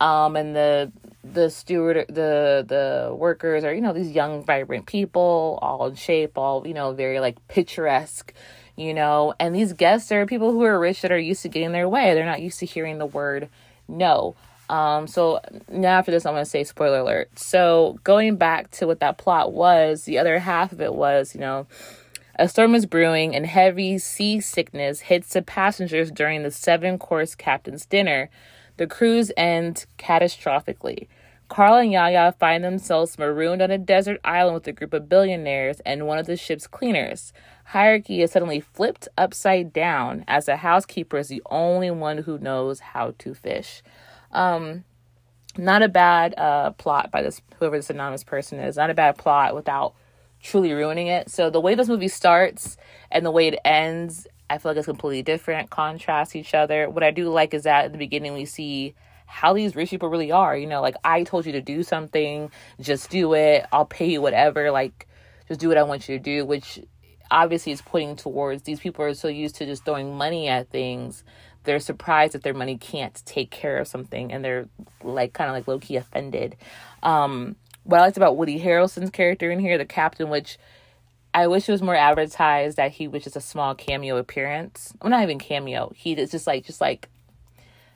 Um, 0.00 0.36
and 0.36 0.54
the 0.54 0.92
the 1.22 1.48
steward 1.48 2.04
the 2.08 2.64
the 2.68 3.14
workers 3.14 3.64
are 3.64 3.72
you 3.72 3.80
know 3.80 3.94
these 3.94 4.10
young 4.10 4.44
vibrant 4.44 4.84
people 4.84 5.58
all 5.62 5.86
in 5.86 5.94
shape 5.94 6.36
all 6.36 6.66
you 6.66 6.74
know 6.74 6.92
very 6.92 7.18
like 7.18 7.36
picturesque 7.48 8.34
you 8.76 8.94
know? 8.94 9.34
And 9.38 9.54
these 9.54 9.72
guests 9.72 10.10
are 10.12 10.26
people 10.26 10.52
who 10.52 10.62
are 10.62 10.78
rich 10.78 11.02
that 11.02 11.12
are 11.12 11.18
used 11.18 11.42
to 11.42 11.48
getting 11.48 11.72
their 11.72 11.88
way. 11.88 12.14
They're 12.14 12.24
not 12.24 12.42
used 12.42 12.58
to 12.60 12.66
hearing 12.66 12.98
the 12.98 13.06
word 13.06 13.48
no. 13.88 14.34
Um 14.70 15.06
so 15.06 15.40
now 15.68 15.98
after 15.98 16.10
this 16.10 16.24
i'm 16.24 16.32
going 16.32 16.44
to 16.44 16.50
say 16.50 16.64
spoiler 16.64 17.00
alert. 17.00 17.38
So 17.38 17.98
going 18.02 18.36
back 18.36 18.70
to 18.72 18.86
what 18.86 19.00
that 19.00 19.18
plot 19.18 19.52
was 19.52 20.04
the 20.04 20.18
other 20.18 20.38
half 20.38 20.72
of 20.72 20.80
it 20.80 20.94
was 20.94 21.34
you 21.34 21.40
know 21.40 21.66
a 22.36 22.48
storm 22.48 22.74
is 22.74 22.86
brewing 22.86 23.36
and 23.36 23.46
heavy 23.46 23.98
seasickness 23.98 25.00
hits 25.00 25.34
the 25.34 25.42
passengers 25.42 26.10
during 26.10 26.42
the 26.42 26.50
seven 26.50 26.98
course 26.98 27.34
captain's 27.34 27.84
dinner 27.84 28.30
the 28.76 28.86
cruise 28.86 29.30
ends 29.36 29.86
catastrophically. 29.98 31.08
Carl 31.48 31.76
and 31.76 31.92
Yaya 31.92 32.34
find 32.38 32.64
themselves 32.64 33.18
marooned 33.18 33.62
on 33.62 33.70
a 33.70 33.78
desert 33.78 34.20
island 34.24 34.54
with 34.54 34.66
a 34.66 34.72
group 34.72 34.94
of 34.94 35.08
billionaires 35.08 35.80
and 35.84 36.06
one 36.06 36.18
of 36.18 36.26
the 36.26 36.36
ship's 36.36 36.66
cleaners. 36.66 37.32
Hierarchy 37.66 38.22
is 38.22 38.32
suddenly 38.32 38.60
flipped 38.60 39.08
upside 39.16 39.72
down 39.72 40.24
as 40.26 40.46
the 40.46 40.56
housekeeper 40.56 41.18
is 41.18 41.28
the 41.28 41.42
only 41.50 41.90
one 41.90 42.18
who 42.18 42.38
knows 42.38 42.80
how 42.80 43.14
to 43.18 43.34
fish. 43.34 43.82
Um, 44.32 44.84
not 45.56 45.82
a 45.82 45.88
bad 45.88 46.34
uh, 46.36 46.70
plot 46.72 47.10
by 47.10 47.22
this 47.22 47.40
whoever 47.58 47.76
this 47.76 47.90
anonymous 47.90 48.24
person 48.24 48.58
is. 48.58 48.76
Not 48.76 48.90
a 48.90 48.94
bad 48.94 49.16
plot 49.16 49.54
without 49.54 49.94
truly 50.42 50.72
ruining 50.72 51.06
it. 51.06 51.30
So 51.30 51.50
the 51.50 51.60
way 51.60 51.74
this 51.74 51.88
movie 51.88 52.08
starts 52.08 52.76
and 53.10 53.24
the 53.24 53.30
way 53.30 53.48
it 53.48 53.58
ends, 53.64 54.26
I 54.50 54.58
feel 54.58 54.70
like 54.70 54.78
it's 54.78 54.86
completely 54.86 55.22
different, 55.22 55.70
contrast 55.70 56.36
each 56.36 56.54
other. 56.54 56.88
What 56.88 57.02
I 57.02 57.10
do 57.10 57.28
like 57.28 57.54
is 57.54 57.62
that 57.64 57.86
at 57.86 57.92
the 57.92 57.98
beginning 57.98 58.34
we 58.34 58.44
see 58.44 58.94
how 59.26 59.54
these 59.54 59.74
rich 59.74 59.90
people 59.90 60.08
really 60.08 60.32
are. 60.32 60.56
You 60.56 60.66
know, 60.66 60.80
like 60.82 60.96
I 61.04 61.22
told 61.24 61.46
you 61.46 61.52
to 61.52 61.60
do 61.60 61.82
something, 61.82 62.50
just 62.80 63.10
do 63.10 63.34
it. 63.34 63.66
I'll 63.72 63.86
pay 63.86 64.10
you 64.10 64.20
whatever. 64.20 64.70
Like, 64.70 65.08
just 65.48 65.60
do 65.60 65.68
what 65.68 65.78
I 65.78 65.82
want 65.82 66.08
you 66.08 66.16
to 66.18 66.22
do, 66.22 66.44
which 66.44 66.80
obviously 67.30 67.72
is 67.72 67.82
pointing 67.82 68.16
towards 68.16 68.62
these 68.62 68.80
people 68.80 69.04
are 69.04 69.14
so 69.14 69.28
used 69.28 69.56
to 69.56 69.66
just 69.66 69.84
throwing 69.84 70.16
money 70.16 70.48
at 70.48 70.70
things. 70.70 71.24
They're 71.64 71.80
surprised 71.80 72.34
that 72.34 72.42
their 72.42 72.54
money 72.54 72.76
can't 72.76 73.20
take 73.24 73.50
care 73.50 73.78
of 73.78 73.88
something 73.88 74.30
and 74.32 74.44
they're 74.44 74.68
like 75.02 75.32
kind 75.32 75.48
of 75.48 75.56
like 75.56 75.66
low 75.66 75.78
key 75.78 75.96
offended. 75.96 76.56
Um, 77.02 77.56
what 77.84 78.00
I 78.00 78.04
liked 78.04 78.16
about 78.16 78.36
Woody 78.36 78.60
Harrelson's 78.60 79.10
character 79.10 79.50
in 79.50 79.58
here, 79.58 79.78
the 79.78 79.84
captain, 79.84 80.28
which 80.28 80.58
I 81.34 81.48
wish 81.48 81.68
it 81.68 81.72
was 81.72 81.82
more 81.82 81.96
advertised 81.96 82.76
that 82.76 82.92
he 82.92 83.08
was 83.08 83.24
just 83.24 83.36
a 83.36 83.40
small 83.40 83.74
cameo 83.74 84.16
appearance. 84.16 84.94
Well, 85.02 85.10
not 85.10 85.24
even 85.24 85.40
cameo. 85.40 85.92
He 85.96 86.12
is 86.12 86.30
just 86.30 86.46
like 86.46 86.64
just 86.64 86.80
like 86.80 87.08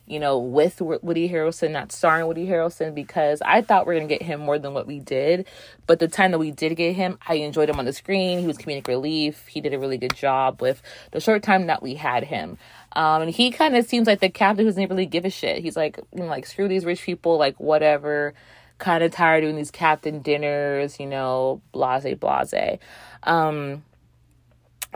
you 0.09 0.19
know, 0.19 0.39
with 0.39 0.81
Woody 0.81 1.29
Harrelson, 1.29 1.71
not 1.71 1.93
starring 1.93 2.27
Woody 2.27 2.47
Harrelson, 2.47 2.95
because 2.95 3.43
I 3.45 3.61
thought 3.61 3.87
we 3.87 3.95
are 3.95 3.99
gonna 3.99 4.09
get 4.09 4.23
him 4.23 4.41
more 4.41 4.59
than 4.59 4.73
what 4.73 4.87
we 4.87 5.01
did. 5.01 5.47
But 5.87 5.99
the 5.99 6.09
time 6.09 6.31
that 6.31 6.39
we 6.39 6.51
did 6.51 6.75
get 6.77 6.95
him, 6.97 7.19
I 7.29 7.35
enjoyed 7.35 7.69
him 7.69 7.79
on 7.79 7.85
the 7.85 7.93
screen. 7.93 8.39
He 8.39 8.47
was 8.47 8.57
comedic 8.57 8.89
relief. 8.89 9.47
He 9.47 9.61
did 9.61 9.75
a 9.75 9.79
really 9.79 9.99
good 9.99 10.15
job 10.15 10.63
with 10.63 10.83
the 11.13 11.21
short 11.21 11.43
time 11.43 11.67
that 11.67 11.83
we 11.83 11.95
had 11.95 12.25
him. 12.25 12.57
Um, 12.93 13.23
and 13.23 13.31
he 13.31 13.51
kind 13.51 13.77
of 13.77 13.85
seems 13.87 14.07
like 14.07 14.21
the 14.21 14.31
captain 14.31 14.65
who 14.65 14.71
doesn't 14.71 14.89
really 14.89 15.07
give 15.07 15.27
a 15.27 15.31
shit. 15.31 15.63
He's 15.63 15.77
like, 15.77 15.99
you 16.15 16.21
know, 16.21 16.27
like 16.27 16.47
screw 16.47 16.69
these 16.69 16.87
rich 16.87 17.03
people, 17.03 17.37
like 17.37 17.61
whatever. 17.61 18.33
Kind 18.79 19.03
of 19.03 19.11
tired 19.11 19.43
doing 19.43 19.57
these 19.57 19.71
captain 19.71 20.21
dinners, 20.21 21.01
you 21.01 21.07
know, 21.07 21.61
blase 21.73 22.15
blase. 22.15 22.79
Um, 23.25 23.83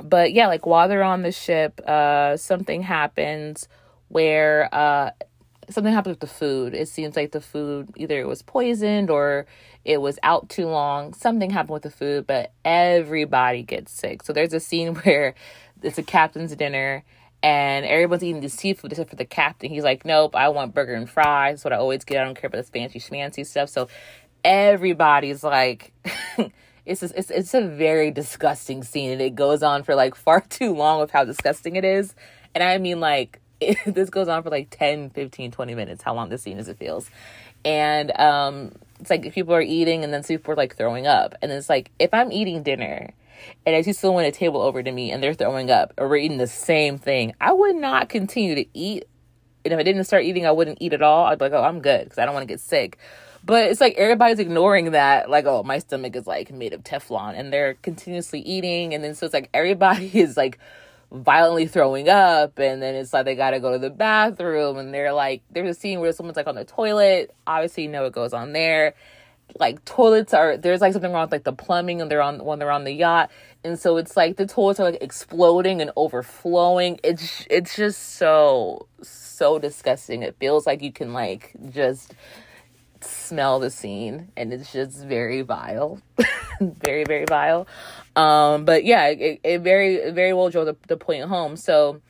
but 0.02 0.32
yeah, 0.32 0.46
like 0.46 0.66
while 0.66 0.88
they're 0.88 1.02
on 1.02 1.22
the 1.22 1.32
ship, 1.32 1.80
uh, 1.86 2.36
something 2.36 2.82
happens 2.82 3.68
where 4.08 4.72
uh, 4.74 5.10
something 5.70 5.92
happened 5.92 6.12
with 6.12 6.20
the 6.20 6.26
food. 6.26 6.74
It 6.74 6.88
seems 6.88 7.16
like 7.16 7.32
the 7.32 7.40
food 7.40 7.90
either 7.96 8.20
it 8.20 8.28
was 8.28 8.42
poisoned 8.42 9.10
or 9.10 9.46
it 9.84 10.00
was 10.00 10.18
out 10.22 10.48
too 10.48 10.66
long. 10.66 11.14
Something 11.14 11.50
happened 11.50 11.74
with 11.74 11.82
the 11.82 11.90
food, 11.90 12.26
but 12.26 12.52
everybody 12.64 13.62
gets 13.62 13.92
sick. 13.92 14.22
So 14.22 14.32
there's 14.32 14.52
a 14.52 14.60
scene 14.60 14.94
where 15.02 15.34
it's 15.82 15.98
a 15.98 16.02
captain's 16.02 16.54
dinner 16.54 17.04
and 17.42 17.84
everyone's 17.84 18.22
eating 18.22 18.40
the 18.40 18.48
seafood 18.48 18.92
except 18.92 19.10
for 19.10 19.16
the 19.16 19.24
captain. 19.24 19.70
He's 19.70 19.84
like, 19.84 20.04
Nope, 20.04 20.36
I 20.36 20.48
want 20.48 20.74
burger 20.74 20.94
and 20.94 21.08
fries. 21.08 21.56
That's 21.56 21.64
what 21.64 21.72
I 21.72 21.76
always 21.76 22.04
get. 22.04 22.20
I 22.20 22.24
don't 22.24 22.34
care 22.34 22.48
about 22.48 22.58
this 22.58 22.70
fancy 22.70 23.00
schmancy 23.00 23.46
stuff. 23.46 23.68
So 23.68 23.88
everybody's 24.44 25.44
like 25.44 25.92
it's 26.84 27.00
just, 27.00 27.14
it's 27.14 27.30
it's 27.30 27.54
a 27.54 27.66
very 27.66 28.10
disgusting 28.10 28.82
scene 28.82 29.10
and 29.10 29.20
it 29.20 29.34
goes 29.34 29.62
on 29.62 29.82
for 29.82 29.94
like 29.94 30.14
far 30.14 30.40
too 30.48 30.74
long 30.74 31.00
with 31.00 31.10
how 31.10 31.24
disgusting 31.24 31.76
it 31.76 31.84
is. 31.84 32.14
And 32.54 32.62
I 32.62 32.78
mean 32.78 33.00
like 33.00 33.40
it, 33.62 33.78
this 33.86 34.10
goes 34.10 34.28
on 34.28 34.42
for 34.42 34.50
like 34.50 34.68
10 34.70 35.10
15 35.10 35.50
20 35.50 35.74
minutes 35.74 36.02
how 36.02 36.14
long 36.14 36.28
this 36.28 36.42
scene 36.42 36.58
is 36.58 36.68
it 36.68 36.78
feels 36.78 37.10
and 37.64 38.10
um 38.18 38.72
it's 39.00 39.10
like 39.10 39.32
people 39.32 39.54
are 39.54 39.62
eating 39.62 40.04
and 40.04 40.12
then 40.12 40.22
people 40.22 40.52
are 40.52 40.56
like 40.56 40.76
throwing 40.76 41.06
up 41.06 41.34
and 41.42 41.50
it's 41.52 41.68
like 41.68 41.90
if 41.98 42.12
i'm 42.12 42.30
eating 42.32 42.62
dinner 42.62 43.10
and 43.66 43.76
I 43.76 43.82
see 43.82 43.92
someone 43.92 44.24
at 44.24 44.34
a 44.34 44.38
table 44.38 44.62
over 44.62 44.82
to 44.82 44.92
me 44.92 45.10
and 45.12 45.22
they're 45.22 45.34
throwing 45.34 45.70
up 45.70 45.94
or 45.98 46.16
eating 46.16 46.38
the 46.38 46.46
same 46.46 46.98
thing, 46.98 47.34
I 47.40 47.52
would 47.52 47.76
not 47.76 48.08
continue 48.08 48.54
to 48.56 48.66
eat 48.74 49.04
And 49.64 49.72
if 49.74 49.78
I 49.78 49.82
didn't 49.84 50.04
start 50.04 50.24
eating, 50.24 50.46
I 50.46 50.52
wouldn't 50.52 50.78
eat 50.80 50.92
at 50.92 51.02
all. 51.02 51.26
I'd 51.26 51.38
be 51.38 51.46
like, 51.46 51.52
oh, 51.52 51.62
I'm 51.62 51.80
good 51.80 52.04
because 52.04 52.18
I 52.18 52.24
don't 52.24 52.34
want 52.34 52.48
to 52.48 52.52
get 52.52 52.60
sick. 52.60 52.98
But 53.44 53.66
it's 53.66 53.80
like 53.80 53.94
everybody's 53.96 54.38
ignoring 54.38 54.92
that, 54.92 55.30
like, 55.30 55.46
oh, 55.46 55.62
my 55.64 55.78
stomach 55.78 56.16
is 56.16 56.26
like 56.26 56.52
made 56.52 56.72
of 56.72 56.84
Teflon, 56.84 57.38
and 57.38 57.52
they're 57.52 57.74
continuously 57.74 58.40
eating, 58.40 58.94
and 58.94 59.02
then 59.02 59.14
so 59.14 59.26
it's 59.26 59.34
like 59.34 59.50
everybody 59.54 60.06
is 60.20 60.36
like 60.36 60.58
violently 61.12 61.66
throwing 61.66 62.08
up, 62.08 62.58
and 62.58 62.82
then 62.82 62.94
it's 62.94 63.12
like 63.12 63.24
they 63.24 63.34
gotta 63.34 63.60
go 63.60 63.72
to 63.72 63.78
the 63.78 63.90
bathroom, 63.90 64.78
and 64.78 64.94
they're 64.94 65.12
like, 65.12 65.42
there's 65.50 65.76
a 65.76 65.80
scene 65.80 66.00
where 66.00 66.12
someone's 66.12 66.36
like 66.36 66.46
on 66.46 66.54
the 66.54 66.64
toilet. 66.64 67.34
Obviously, 67.46 67.84
you 67.84 67.88
know 67.90 68.04
what 68.04 68.12
goes 68.12 68.32
on 68.32 68.52
there. 68.52 68.94
Like 69.58 69.84
toilets 69.84 70.34
are 70.34 70.56
there's 70.56 70.80
like 70.80 70.92
something 70.92 71.12
wrong 71.12 71.22
with 71.22 71.32
like 71.32 71.44
the 71.44 71.52
plumbing, 71.52 72.00
and 72.00 72.10
they're 72.10 72.22
on 72.22 72.44
when 72.44 72.58
they're 72.58 72.70
on 72.70 72.84
the 72.84 72.92
yacht, 72.92 73.30
and 73.64 73.78
so 73.78 73.96
it's 73.96 74.16
like 74.16 74.36
the 74.36 74.46
toilets 74.46 74.80
are 74.80 74.84
like 74.84 75.02
exploding 75.02 75.80
and 75.80 75.90
overflowing. 75.96 76.98
It's 77.02 77.46
it's 77.50 77.76
just 77.76 78.16
so 78.16 78.86
so 79.02 79.58
disgusting. 79.58 80.22
It 80.22 80.36
feels 80.38 80.66
like 80.66 80.82
you 80.82 80.92
can 80.92 81.12
like 81.12 81.52
just 81.70 82.14
smell 83.04 83.58
the 83.58 83.70
scene 83.70 84.28
and 84.36 84.52
it's 84.52 84.72
just 84.72 85.04
very 85.04 85.42
vile 85.42 86.00
very 86.60 87.04
very 87.04 87.24
vile 87.28 87.66
um 88.16 88.64
but 88.64 88.84
yeah 88.84 89.06
it, 89.08 89.40
it 89.42 89.60
very 89.60 90.10
very 90.10 90.32
well 90.32 90.50
drove 90.50 90.66
the, 90.66 90.76
the 90.88 90.96
point 90.96 91.24
home 91.24 91.56
so 91.56 92.00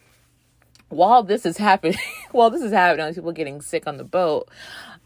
while 0.88 1.22
this 1.22 1.46
is 1.46 1.56
happening 1.56 1.98
while 2.32 2.50
this 2.50 2.62
is 2.62 2.72
happening 2.72 3.14
people 3.14 3.32
getting 3.32 3.60
sick 3.60 3.86
on 3.86 3.96
the 3.96 4.04
boat 4.04 4.48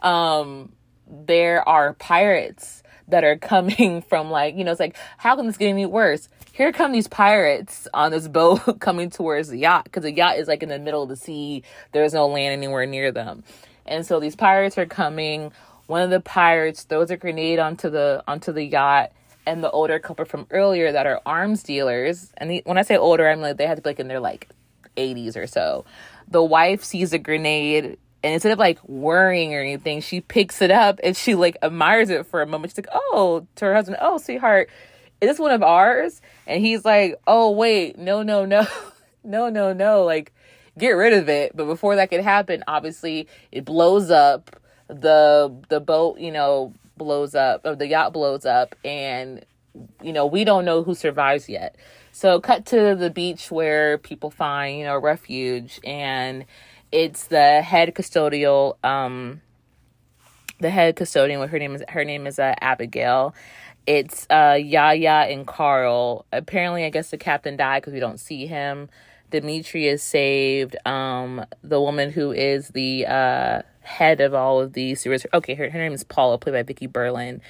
um 0.02 0.72
there 1.06 1.66
are 1.68 1.94
pirates 1.94 2.82
that 3.08 3.24
are 3.24 3.36
coming 3.52 4.02
from 4.02 4.30
like 4.30 4.56
you 4.56 4.64
know 4.64 4.70
it's 4.70 4.80
like 4.80 4.96
how 5.18 5.36
can 5.36 5.46
this 5.46 5.56
get 5.56 5.68
any 5.68 5.86
worse? 5.86 6.28
Here 6.52 6.72
come 6.72 6.92
these 6.92 7.08
pirates 7.08 7.86
on 7.92 8.10
this 8.10 8.28
boat 8.28 8.60
coming 8.80 9.10
towards 9.10 9.48
the 9.48 9.58
yacht 9.58 9.84
because 9.84 10.04
the 10.04 10.12
yacht 10.12 10.38
is 10.38 10.48
like 10.48 10.62
in 10.62 10.70
the 10.70 10.78
middle 10.78 11.02
of 11.02 11.08
the 11.08 11.16
sea. 11.16 11.62
There's 11.92 12.14
no 12.14 12.26
land 12.26 12.52
anywhere 12.52 12.86
near 12.86 13.12
them. 13.12 13.44
And 13.84 14.06
so 14.06 14.20
these 14.20 14.36
pirates 14.36 14.78
are 14.78 14.86
coming. 14.86 15.52
One 15.86 16.02
of 16.02 16.10
the 16.10 16.20
pirates 16.20 16.82
throws 16.82 17.10
a 17.10 17.16
grenade 17.16 17.58
onto 17.58 17.90
the 17.90 18.24
onto 18.26 18.52
the 18.52 18.64
yacht 18.64 19.12
and 19.44 19.62
the 19.62 19.70
older 19.70 19.98
couple 19.98 20.24
from 20.24 20.46
earlier 20.50 20.90
that 20.90 21.06
are 21.06 21.20
arms 21.24 21.62
dealers 21.62 22.32
and 22.36 22.50
the, 22.50 22.62
when 22.66 22.78
i 22.78 22.82
say 22.82 22.96
older 22.96 23.28
i'm 23.28 23.40
like 23.40 23.56
they 23.56 23.64
had 23.64 23.76
to 23.76 23.82
be 23.82 23.90
like 23.90 24.00
in 24.00 24.08
their 24.08 24.18
like 24.18 24.48
80s 24.96 25.36
or 25.36 25.46
so. 25.46 25.84
The 26.28 26.42
wife 26.42 26.82
sees 26.82 27.12
a 27.12 27.18
grenade 27.18 27.98
and 28.26 28.34
instead 28.34 28.50
of 28.50 28.58
like 28.58 28.82
worrying 28.88 29.54
or 29.54 29.60
anything 29.60 30.00
she 30.00 30.20
picks 30.20 30.60
it 30.60 30.72
up 30.72 30.98
and 31.04 31.16
she 31.16 31.36
like 31.36 31.56
admires 31.62 32.10
it 32.10 32.26
for 32.26 32.42
a 32.42 32.46
moment. 32.46 32.72
She's 32.72 32.78
like 32.78 32.88
oh 32.92 33.46
to 33.54 33.64
her 33.66 33.74
husband 33.74 33.98
oh 34.00 34.18
sweetheart 34.18 34.68
is 35.20 35.30
this 35.30 35.38
one 35.38 35.52
of 35.52 35.62
ours? 35.62 36.20
And 36.44 36.60
he's 36.60 36.84
like 36.84 37.14
oh 37.28 37.52
wait 37.52 37.98
no 37.98 38.24
no 38.24 38.44
no 38.44 38.66
no 39.24 39.48
no 39.48 39.72
no 39.72 40.04
like 40.04 40.32
get 40.76 40.90
rid 40.90 41.12
of 41.12 41.28
it. 41.28 41.56
But 41.56 41.66
before 41.66 41.94
that 41.96 42.10
could 42.10 42.20
happen 42.20 42.64
obviously 42.66 43.28
it 43.52 43.64
blows 43.64 44.10
up 44.10 44.60
the 44.88 45.54
the 45.68 45.78
boat, 45.78 46.18
you 46.18 46.32
know, 46.32 46.74
blows 46.96 47.36
up 47.36 47.60
or 47.64 47.76
the 47.76 47.86
yacht 47.86 48.12
blows 48.12 48.44
up 48.44 48.74
and 48.84 49.44
you 50.02 50.12
know, 50.12 50.26
we 50.26 50.42
don't 50.42 50.64
know 50.64 50.82
who 50.82 50.96
survives 50.96 51.48
yet. 51.48 51.76
So 52.10 52.40
cut 52.40 52.66
to 52.66 52.96
the 52.96 53.10
beach 53.10 53.52
where 53.52 53.98
people 53.98 54.32
find, 54.32 54.78
you 54.78 54.84
know, 54.84 54.98
refuge 54.98 55.78
and 55.84 56.44
it's 56.92 57.26
the 57.26 57.62
head 57.62 57.94
custodial 57.94 58.76
um 58.84 59.40
the 60.60 60.70
head 60.70 60.96
custodian 60.96 61.46
her 61.48 61.58
name 61.58 61.74
is 61.74 61.82
her 61.88 62.04
name 62.04 62.26
is 62.26 62.38
uh, 62.38 62.54
Abigail. 62.60 63.34
It's 63.86 64.26
uh 64.30 64.58
Yaya 64.60 65.26
and 65.30 65.46
Carl. 65.46 66.24
Apparently 66.32 66.84
I 66.84 66.90
guess 66.90 67.10
the 67.10 67.18
captain 67.18 67.56
died 67.56 67.82
cuz 67.82 67.92
we 67.92 68.00
don't 68.00 68.18
see 68.18 68.46
him. 68.46 68.88
Dimitri 69.30 69.86
is 69.88 70.02
saved. 70.02 70.76
Um 70.86 71.44
the 71.62 71.80
woman 71.80 72.10
who 72.10 72.32
is 72.32 72.68
the 72.68 73.06
uh 73.06 73.62
head 73.86 74.20
of 74.20 74.34
all 74.34 74.60
of 74.60 74.72
these 74.72 75.00
series. 75.00 75.24
Okay, 75.32 75.54
her, 75.54 75.70
her 75.70 75.78
name 75.78 75.92
is 75.92 76.04
Paula, 76.04 76.38
played 76.38 76.52
by 76.52 76.62
Vicki 76.62 76.86
Berlin. 76.86 77.40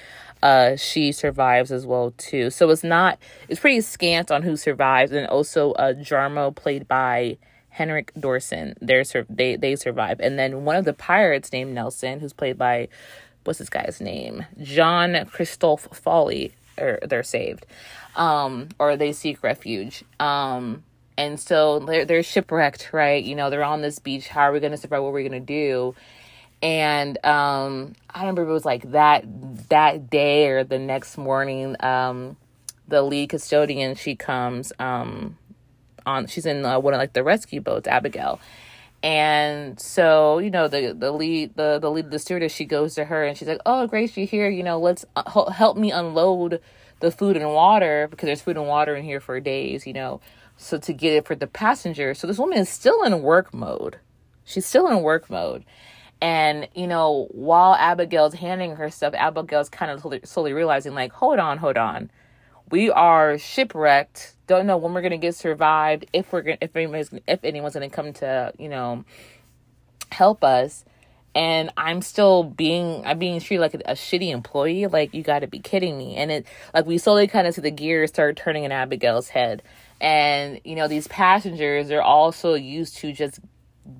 Uh, 0.41 0.75
she 0.75 1.11
survives 1.11 1.71
as 1.71 1.85
well 1.85 2.13
too. 2.17 2.51
So 2.51 2.69
it's 2.69 2.83
not 2.83 3.17
it's 3.49 3.59
pretty 3.59 3.81
scant 3.81 4.29
on 4.31 4.43
who 4.43 4.55
survives, 4.55 5.11
and 5.11 5.27
also 5.27 5.71
uh, 5.73 5.93
Jarmo, 5.93 6.55
played 6.55 6.87
by 6.87 7.37
Henrik 7.77 8.11
Dorsin. 8.15 8.75
They're 8.81 9.03
they 9.29 9.55
they 9.55 9.75
survive, 9.75 10.19
and 10.19 10.37
then 10.39 10.65
one 10.65 10.75
of 10.75 10.85
the 10.85 10.93
pirates 10.93 11.51
named 11.51 11.73
Nelson, 11.73 12.19
who's 12.19 12.33
played 12.33 12.57
by 12.57 12.89
what's 13.43 13.59
this 13.59 13.69
guy's 13.69 14.01
name, 14.01 14.45
Jean-Christophe 14.61 15.87
Folly. 15.93 16.53
Or 16.79 16.99
they're 17.01 17.23
saved, 17.23 17.65
um, 18.15 18.69
or 18.77 18.97
they 18.97 19.11
seek 19.11 19.41
refuge. 19.41 20.03
Um, 20.19 20.83
and 21.17 21.39
so 21.39 21.79
they're 21.79 22.05
they're 22.05 22.23
shipwrecked, 22.23 22.91
right? 22.93 23.23
You 23.23 23.35
know, 23.35 23.49
they're 23.49 23.63
on 23.63 23.81
this 23.81 23.99
beach. 23.99 24.27
How 24.27 24.41
are 24.41 24.51
we 24.51 24.59
going 24.59 24.73
to 24.73 24.77
survive? 24.77 25.01
What 25.01 25.09
are 25.09 25.13
we 25.13 25.27
going 25.27 25.31
to 25.31 25.39
do? 25.39 25.95
and 26.61 27.23
um 27.25 27.93
i 28.09 28.21
remember 28.21 28.41
it 28.43 28.51
was 28.51 28.65
like 28.65 28.91
that 28.91 29.23
that 29.69 30.09
day 30.09 30.47
or 30.47 30.63
the 30.63 30.79
next 30.79 31.17
morning 31.17 31.75
um 31.81 32.35
the 32.87 33.01
lead 33.01 33.29
custodian 33.29 33.95
she 33.95 34.15
comes 34.15 34.73
um 34.79 35.37
on 36.07 36.27
she's 36.27 36.45
in 36.45 36.65
uh, 36.65 36.79
one 36.79 36.93
of 36.93 36.97
like 36.97 37.13
the 37.13 37.23
rescue 37.23 37.61
boats 37.61 37.87
abigail. 37.87 38.39
And 39.03 39.79
so 39.79 40.39
you 40.39 40.49
know 40.49 40.67
the 40.67 40.95
the 40.97 41.11
lead 41.11 41.55
the 41.55 41.77
the 41.79 41.91
lead 41.91 42.09
the 42.09 42.19
stewardess 42.19 42.51
she 42.51 42.65
goes 42.65 42.95
to 42.95 43.05
her 43.05 43.23
and 43.23 43.37
she's 43.37 43.47
like 43.47 43.61
oh 43.65 43.85
grace 43.87 44.17
you 44.17 44.25
here? 44.25 44.49
You 44.49 44.63
know 44.63 44.79
let's 44.79 45.05
uh, 45.15 45.51
help 45.51 45.77
me 45.77 45.91
unload 45.91 46.61
the 46.99 47.11
food 47.11 47.37
and 47.37 47.53
water 47.53 48.07
because 48.09 48.25
there's 48.25 48.41
food 48.41 48.57
and 48.57 48.67
water 48.67 48.95
in 48.95 49.03
here 49.03 49.19
for 49.19 49.39
days 49.39 49.85
you 49.85 49.93
know 49.93 50.19
so 50.57 50.77
to 50.79 50.93
get 50.93 51.13
it 51.13 51.25
for 51.25 51.35
the 51.35 51.47
passenger. 51.47 52.13
So 52.15 52.25
this 52.25 52.39
woman 52.39 52.57
is 52.57 52.69
still 52.69 53.03
in 53.03 53.21
work 53.21 53.53
mode. 53.53 53.99
She's 54.43 54.65
still 54.65 54.87
in 54.87 55.01
work 55.03 55.29
mode. 55.29 55.63
And, 56.19 56.67
you 56.73 56.87
know, 56.87 57.27
while 57.29 57.75
Abigail's 57.75 58.33
handing 58.33 58.77
her 58.77 58.89
stuff, 58.89 59.13
Abigail's 59.15 59.69
kind 59.69 59.91
of 59.91 60.03
slowly 60.27 60.53
realizing, 60.53 60.95
like, 60.95 61.11
hold 61.11 61.37
on, 61.37 61.59
hold 61.59 61.77
on. 61.77 62.09
We 62.69 62.91
are 62.91 63.37
shipwrecked. 63.37 64.35
Don't 64.47 64.67
know 64.67 64.77
when 64.77 64.93
we're 64.93 65.01
gonna 65.01 65.17
get 65.17 65.35
survived. 65.35 66.05
If 66.11 66.31
we're 66.33 66.41
gonna, 66.41 66.57
if 66.61 66.75
anyone's, 66.75 67.09
if 67.27 67.43
anyone's 67.43 67.73
gonna 67.73 67.89
come 67.89 68.13
to, 68.13 68.51
you 68.57 68.69
know, 68.69 69.05
help 70.11 70.43
us. 70.43 70.83
And 71.35 71.71
I'm 71.77 72.01
still 72.01 72.43
being, 72.43 73.05
I'm 73.05 73.19
being 73.19 73.39
treated 73.39 73.61
like 73.61 73.75
a, 73.75 73.91
a 73.91 73.93
shitty 73.93 74.31
employee. 74.31 74.87
Like 74.87 75.13
you 75.13 75.21
got 75.21 75.39
to 75.39 75.47
be 75.47 75.59
kidding 75.59 75.97
me. 75.97 76.15
And 76.15 76.31
it, 76.31 76.47
like 76.73 76.85
we 76.85 76.97
slowly 76.97 77.27
kind 77.27 77.45
of 77.45 77.53
see 77.53 77.61
the 77.61 77.69
gears 77.69 78.09
start 78.09 78.37
turning 78.37 78.63
in 78.63 78.71
Abigail's 78.71 79.29
head. 79.29 79.61
And 80.01 80.59
you 80.63 80.75
know, 80.75 80.87
these 80.87 81.07
passengers 81.07 81.91
are 81.91 82.01
also 82.01 82.55
used 82.55 82.97
to 82.97 83.13
just 83.13 83.39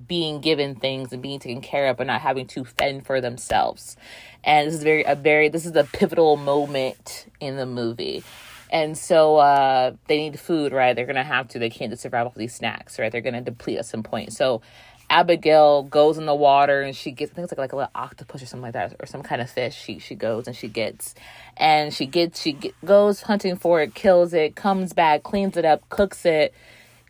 being 0.06 0.40
given 0.40 0.74
things 0.74 1.12
and 1.12 1.22
being 1.22 1.38
taken 1.38 1.62
care 1.62 1.88
of 1.88 1.96
but 1.96 2.06
not 2.06 2.20
having 2.20 2.46
to 2.46 2.64
fend 2.64 3.06
for 3.06 3.20
themselves 3.20 3.96
and 4.44 4.66
this 4.66 4.74
is 4.74 4.82
very 4.82 5.02
a 5.04 5.14
very 5.14 5.48
this 5.48 5.64
is 5.64 5.74
a 5.76 5.84
pivotal 5.84 6.36
moment 6.36 7.26
in 7.40 7.56
the 7.56 7.66
movie 7.66 8.22
and 8.70 8.96
so 8.96 9.36
uh 9.36 9.92
they 10.06 10.18
need 10.18 10.38
food 10.38 10.72
right 10.72 10.94
they're 10.96 11.06
gonna 11.06 11.24
have 11.24 11.48
to 11.48 11.58
they 11.58 11.70
can't 11.70 11.90
just 11.90 12.02
survive 12.02 12.26
off 12.26 12.34
these 12.34 12.54
snacks 12.54 12.98
right 12.98 13.12
they're 13.12 13.20
gonna 13.20 13.40
deplete 13.40 13.78
at 13.78 13.86
some 13.86 14.02
point 14.02 14.32
so 14.32 14.60
abigail 15.10 15.84
goes 15.84 16.18
in 16.18 16.26
the 16.26 16.34
water 16.34 16.82
and 16.82 16.94
she 16.94 17.10
gets 17.10 17.32
i 17.32 17.34
think 17.34 17.44
it's 17.44 17.52
like, 17.52 17.58
like 17.58 17.72
a 17.72 17.76
little 17.76 17.90
octopus 17.94 18.42
or 18.42 18.46
something 18.46 18.64
like 18.64 18.74
that 18.74 18.94
or 19.00 19.06
some 19.06 19.22
kind 19.22 19.40
of 19.40 19.48
fish 19.48 19.74
she 19.74 19.98
she 19.98 20.14
goes 20.14 20.46
and 20.46 20.54
she 20.54 20.68
gets 20.68 21.14
and 21.56 21.94
she 21.94 22.04
gets 22.04 22.42
she 22.42 22.52
get, 22.52 22.74
goes 22.84 23.22
hunting 23.22 23.56
for 23.56 23.80
it 23.80 23.94
kills 23.94 24.34
it 24.34 24.54
comes 24.54 24.92
back 24.92 25.22
cleans 25.22 25.56
it 25.56 25.64
up 25.64 25.88
cooks 25.88 26.26
it 26.26 26.52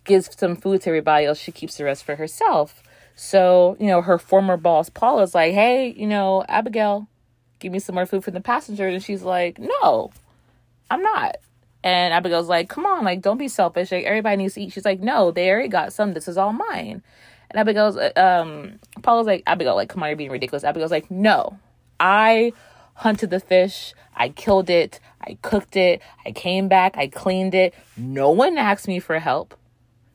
gives 0.09 0.29
some 0.37 0.57
food 0.57 0.81
to 0.81 0.90
everybody 0.90 1.27
else. 1.27 1.38
She 1.38 1.53
keeps 1.53 1.77
the 1.77 1.85
rest 1.85 2.03
for 2.03 2.16
herself. 2.16 2.83
So, 3.14 3.77
you 3.79 3.87
know, 3.87 4.03
her 4.03 4.18
former 4.18 4.57
boss, 4.57 4.88
Paula's 4.88 5.35
like, 5.35 5.53
hey, 5.53 5.94
you 5.97 6.07
know, 6.07 6.44
Abigail, 6.49 7.07
give 7.61 7.71
me 7.73 7.79
some 7.79 7.94
more 7.94 8.07
food 8.07 8.25
for 8.25 8.33
the 8.33 8.40
passengers. 8.40 8.94
And 8.94 9.03
she's 9.03 9.23
like, 9.23 9.59
no, 9.61 10.11
I'm 10.90 11.03
not. 11.03 11.37
And 11.85 12.12
Abigail's 12.12 12.49
like, 12.49 12.69
come 12.69 12.87
on, 12.87 13.05
like, 13.05 13.23
don't 13.23 13.38
be 13.38 13.49
selfish. 13.49 13.93
Like, 13.93 14.05
everybody 14.05 14.37
needs 14.37 14.55
to 14.55 14.62
eat. 14.62 14.73
She's 14.73 14.85
like, 14.85 15.01
no, 15.01 15.31
they 15.31 15.49
already 15.51 15.69
got 15.69 15.93
some. 15.93 16.12
This 16.12 16.27
is 16.27 16.37
all 16.37 16.53
mine. 16.53 17.03
And 17.51 17.59
Abigail's, 17.59 17.97
uh, 17.97 18.11
um, 18.17 18.79
Paula's 19.03 19.27
like, 19.27 19.43
Abigail, 19.47 19.77
like, 19.77 19.88
come 19.88 20.03
on, 20.03 20.09
you're 20.09 20.17
being 20.17 20.31
ridiculous. 20.31 20.64
Abigail's 20.64 20.91
like, 20.91 21.11
no, 21.11 21.59
I 22.01 22.53
hunted 22.95 23.31
the 23.31 23.41
fish. 23.41 23.95
I 24.17 24.31
killed 24.31 24.69
it. 24.69 24.99
I 25.21 25.38
cooked 25.43 25.77
it. 25.77 26.03
I 26.27 26.33
came 26.33 26.69
back. 26.69 26.97
I 26.99 27.07
cleaned 27.07 27.55
it. 27.55 27.75
No 27.97 28.31
one 28.31 28.59
asked 28.59 28.88
me 28.88 28.99
for 28.99 29.19
help. 29.21 29.55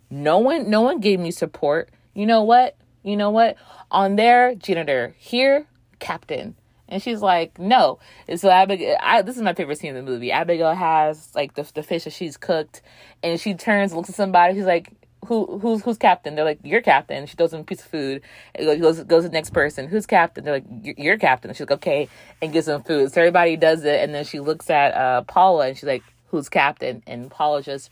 No 0.10 0.38
one 0.38 0.70
no 0.70 0.82
one 0.82 1.00
gave 1.00 1.20
me 1.20 1.32
support. 1.32 1.90
You 2.14 2.28
know 2.28 2.44
what? 2.44 2.76
You 3.04 3.18
know 3.18 3.32
what? 3.32 3.56
On 3.90 4.16
there, 4.16 4.54
janitor. 4.54 5.16
Here, 5.18 5.66
captain. 6.00 6.56
And 6.90 7.02
she's 7.02 7.22
like, 7.22 7.58
no. 7.58 8.00
And 8.28 8.40
so 8.40 8.50
Abigail, 8.50 8.98
I, 9.02 9.22
this 9.22 9.36
is 9.38 9.42
my 9.42 9.54
favorite 9.54 9.80
scene 9.80 9.96
in 9.96 10.06
the 10.06 10.12
movie. 10.12 10.32
Abigail 10.32 10.74
has 10.74 11.34
like 11.34 11.56
the, 11.56 11.70
the 11.74 11.84
fish 11.84 12.04
that 12.04 12.14
she's 12.14 12.38
cooked, 12.38 12.82
and 13.24 13.40
she 13.40 13.54
turns, 13.54 13.94
looks 13.94 14.10
at 14.10 14.16
somebody. 14.16 14.54
She's 14.54 14.66
like, 14.66 14.92
who 15.28 15.58
who's 15.60 15.82
who's 15.84 15.98
captain? 15.98 16.36
They're 16.36 16.46
like, 16.46 16.60
you're 16.64 16.82
captain. 16.82 17.26
She 17.26 17.36
throws 17.36 17.52
them 17.52 17.62
a 17.62 17.64
piece 17.64 17.80
of 17.80 17.88
food. 17.88 18.22
It 18.54 18.82
goes 18.82 19.02
goes 19.04 19.24
to 19.24 19.30
the 19.30 19.34
next 19.34 19.52
person. 19.52 19.88
Who's 19.88 20.06
captain? 20.06 20.44
They're 20.44 20.56
like, 20.56 20.66
you're 20.98 21.18
captain. 21.18 21.52
She's 21.54 21.62
like, 21.62 21.72
okay, 21.72 22.10
and 22.42 22.52
gives 22.52 22.66
them 22.66 22.84
food. 22.84 23.12
So 23.14 23.22
everybody 23.22 23.56
does 23.56 23.86
it, 23.86 24.02
and 24.02 24.14
then 24.14 24.26
she 24.26 24.40
looks 24.40 24.70
at 24.70 24.94
uh, 24.94 25.22
Paula, 25.22 25.68
and 25.68 25.78
she's 25.78 25.88
like, 25.88 26.04
who's 26.28 26.50
captain? 26.50 27.04
And 27.08 27.32
Paula 27.32 27.64
just 27.64 27.90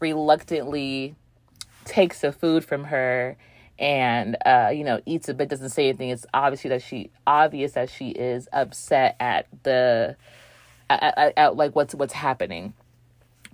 reluctantly 0.00 1.14
takes 1.84 2.20
the 2.20 2.32
food 2.32 2.64
from 2.64 2.84
her 2.84 3.36
and 3.78 4.36
uh, 4.46 4.70
you 4.72 4.84
know 4.84 5.00
eats 5.06 5.28
a 5.28 5.34
bit 5.34 5.48
doesn't 5.48 5.70
say 5.70 5.88
anything 5.88 6.10
it's 6.10 6.26
obviously 6.32 6.68
that 6.70 6.82
she 6.82 7.10
obvious 7.26 7.72
that 7.72 7.90
she 7.90 8.10
is 8.10 8.48
upset 8.52 9.16
at 9.20 9.46
the 9.62 10.16
at, 10.88 11.18
at, 11.18 11.32
at 11.36 11.56
like 11.56 11.74
what's 11.74 11.94
what's 11.94 12.14
happening 12.14 12.72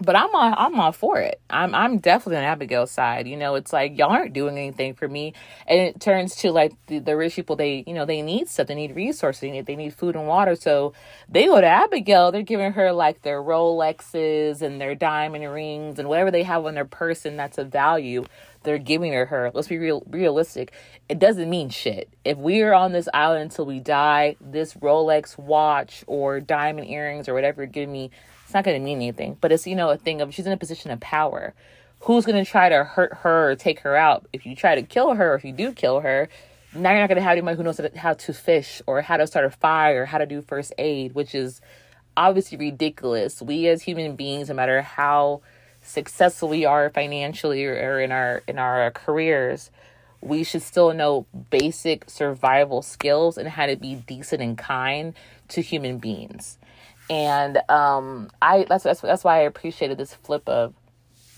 but 0.02 0.16
I'm 0.16 0.34
all, 0.34 0.54
I'm 0.56 0.80
all 0.80 0.92
for 0.92 1.18
it. 1.20 1.40
I'm 1.48 1.74
I'm 1.74 1.98
definitely 1.98 2.38
on 2.38 2.44
Abigail's 2.44 2.90
side. 2.90 3.26
You 3.28 3.36
know, 3.36 3.54
it's 3.54 3.72
like 3.72 3.96
y'all 3.96 4.10
aren't 4.10 4.32
doing 4.32 4.58
anything 4.58 4.94
for 4.94 5.08
me, 5.08 5.32
and 5.66 5.80
it 5.80 6.00
turns 6.00 6.36
to 6.36 6.50
like 6.50 6.72
the, 6.86 6.98
the 6.98 7.16
rich 7.16 7.36
people. 7.36 7.56
They 7.56 7.84
you 7.86 7.94
know 7.94 8.04
they 8.04 8.22
need 8.22 8.48
stuff. 8.48 8.66
They 8.66 8.74
need 8.74 8.96
resources. 8.96 9.40
They 9.40 9.50
need, 9.50 9.66
they 9.66 9.76
need 9.76 9.94
food 9.94 10.16
and 10.16 10.26
water. 10.26 10.56
So 10.56 10.92
they 11.28 11.46
go 11.46 11.60
to 11.60 11.66
Abigail. 11.66 12.32
They're 12.32 12.42
giving 12.42 12.72
her 12.72 12.92
like 12.92 13.22
their 13.22 13.40
Rolexes 13.40 14.62
and 14.62 14.80
their 14.80 14.94
diamond 14.94 15.50
rings 15.52 15.98
and 15.98 16.08
whatever 16.08 16.30
they 16.30 16.42
have 16.42 16.66
on 16.66 16.74
their 16.74 16.84
person 16.84 17.36
that's 17.36 17.58
of 17.58 17.68
value. 17.68 18.24
They're 18.62 18.78
giving 18.78 19.12
her 19.12 19.26
her. 19.26 19.50
Let's 19.54 19.68
be 19.68 19.78
real 19.78 20.04
realistic. 20.08 20.72
It 21.08 21.18
doesn't 21.18 21.50
mean 21.50 21.68
shit. 21.68 22.08
If 22.24 22.38
we 22.38 22.62
are 22.62 22.74
on 22.74 22.92
this 22.92 23.08
island 23.12 23.42
until 23.42 23.66
we 23.66 23.80
die, 23.80 24.36
this 24.40 24.74
Rolex 24.74 25.38
watch 25.38 26.04
or 26.06 26.40
diamond 26.40 26.88
earrings 26.88 27.28
or 27.28 27.34
whatever 27.34 27.62
you're 27.62 27.66
giving 27.66 27.92
me 27.92 28.10
it's 28.52 28.54
not 28.54 28.64
going 28.64 28.78
to 28.78 28.84
mean 28.84 28.98
anything. 28.98 29.38
But 29.40 29.50
it's, 29.50 29.66
you 29.66 29.74
know, 29.74 29.88
a 29.88 29.96
thing 29.96 30.20
of 30.20 30.34
she's 30.34 30.46
in 30.46 30.52
a 30.52 30.58
position 30.58 30.90
of 30.90 31.00
power. 31.00 31.54
Who's 32.00 32.26
going 32.26 32.44
to 32.44 32.50
try 32.50 32.68
to 32.68 32.84
hurt 32.84 33.14
her 33.22 33.52
or 33.52 33.56
take 33.56 33.80
her 33.80 33.96
out? 33.96 34.26
If 34.34 34.44
you 34.44 34.54
try 34.54 34.74
to 34.74 34.82
kill 34.82 35.14
her, 35.14 35.34
if 35.34 35.42
you 35.42 35.52
do 35.52 35.72
kill 35.72 36.00
her, 36.00 36.28
now 36.74 36.90
you're 36.90 37.00
not 37.00 37.06
going 37.06 37.16
to 37.16 37.22
have 37.22 37.32
anybody 37.32 37.56
who 37.56 37.62
knows 37.62 37.80
how 37.96 38.12
to 38.12 38.34
fish 38.34 38.82
or 38.86 39.00
how 39.00 39.16
to 39.16 39.26
start 39.26 39.46
a 39.46 39.50
fire, 39.50 40.02
or 40.02 40.04
how 40.04 40.18
to 40.18 40.26
do 40.26 40.42
first 40.42 40.74
aid, 40.76 41.14
which 41.14 41.34
is 41.34 41.62
obviously 42.14 42.58
ridiculous. 42.58 43.40
We 43.40 43.68
as 43.68 43.80
human 43.80 44.16
beings, 44.16 44.50
no 44.50 44.54
matter 44.54 44.82
how 44.82 45.40
successful 45.82 46.48
we 46.48 46.64
are 46.64 46.90
financially 46.90 47.64
or 47.64 48.00
in 48.00 48.12
our 48.12 48.42
in 48.46 48.58
our 48.58 48.90
careers, 48.92 49.70
we 50.20 50.44
should 50.44 50.62
still 50.62 50.92
know 50.92 51.26
basic 51.50 52.08
survival 52.08 52.82
skills 52.82 53.36
and 53.36 53.48
how 53.48 53.66
to 53.66 53.76
be 53.76 53.94
decent 53.94 54.40
and 54.42 54.56
kind 54.56 55.14
to 55.48 55.60
human 55.60 55.98
beings 55.98 56.58
and 57.10 57.58
um, 57.68 58.30
I 58.40 58.64
that's, 58.68 58.84
that's 58.84 59.00
that's 59.00 59.24
why 59.24 59.38
I 59.38 59.40
appreciated 59.42 59.98
this 59.98 60.14
flip 60.14 60.48
of 60.48 60.74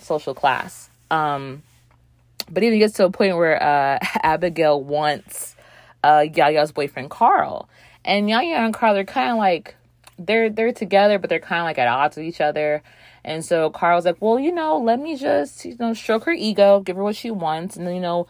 social 0.00 0.35
class. 0.35 0.90
Um, 1.11 1.62
but 2.50 2.62
even 2.62 2.78
gets 2.78 2.94
to 2.94 3.04
a 3.07 3.11
point 3.11 3.37
where 3.37 3.61
uh, 3.62 3.98
Abigail 4.22 4.80
wants 4.80 5.57
uh, 6.02 6.24
Yaya's 6.33 6.72
boyfriend 6.72 7.11
Carl, 7.11 7.68
and 8.04 8.28
Yaya 8.28 8.57
and 8.57 8.74
Carl 8.74 8.96
are 8.96 9.04
kind 9.04 9.33
of 9.33 9.38
like 9.38 9.74
they're 10.18 10.50
they're 10.50 10.72
together, 10.72 11.18
but 11.18 11.30
they're 11.30 11.40
kind 11.40 11.61
of 11.61 11.64
like 11.64 11.78
at 11.78 11.88
odds 11.88 12.16
with 12.16 12.26
each 12.26 12.40
other. 12.40 12.83
And 13.24 13.44
so 13.44 13.70
Carl 13.70 13.96
was 13.96 14.04
like, 14.04 14.20
well, 14.20 14.38
you 14.38 14.52
know, 14.52 14.78
let 14.78 15.00
me 15.00 15.16
just 15.16 15.64
you 15.64 15.76
know 15.78 15.94
stroke 15.94 16.24
her 16.24 16.32
ego, 16.32 16.80
give 16.80 16.96
her 16.96 17.02
what 17.02 17.16
she 17.16 17.30
wants, 17.30 17.76
and 17.76 17.87
then 17.87 17.94
you 17.94 18.00
know, 18.00 18.26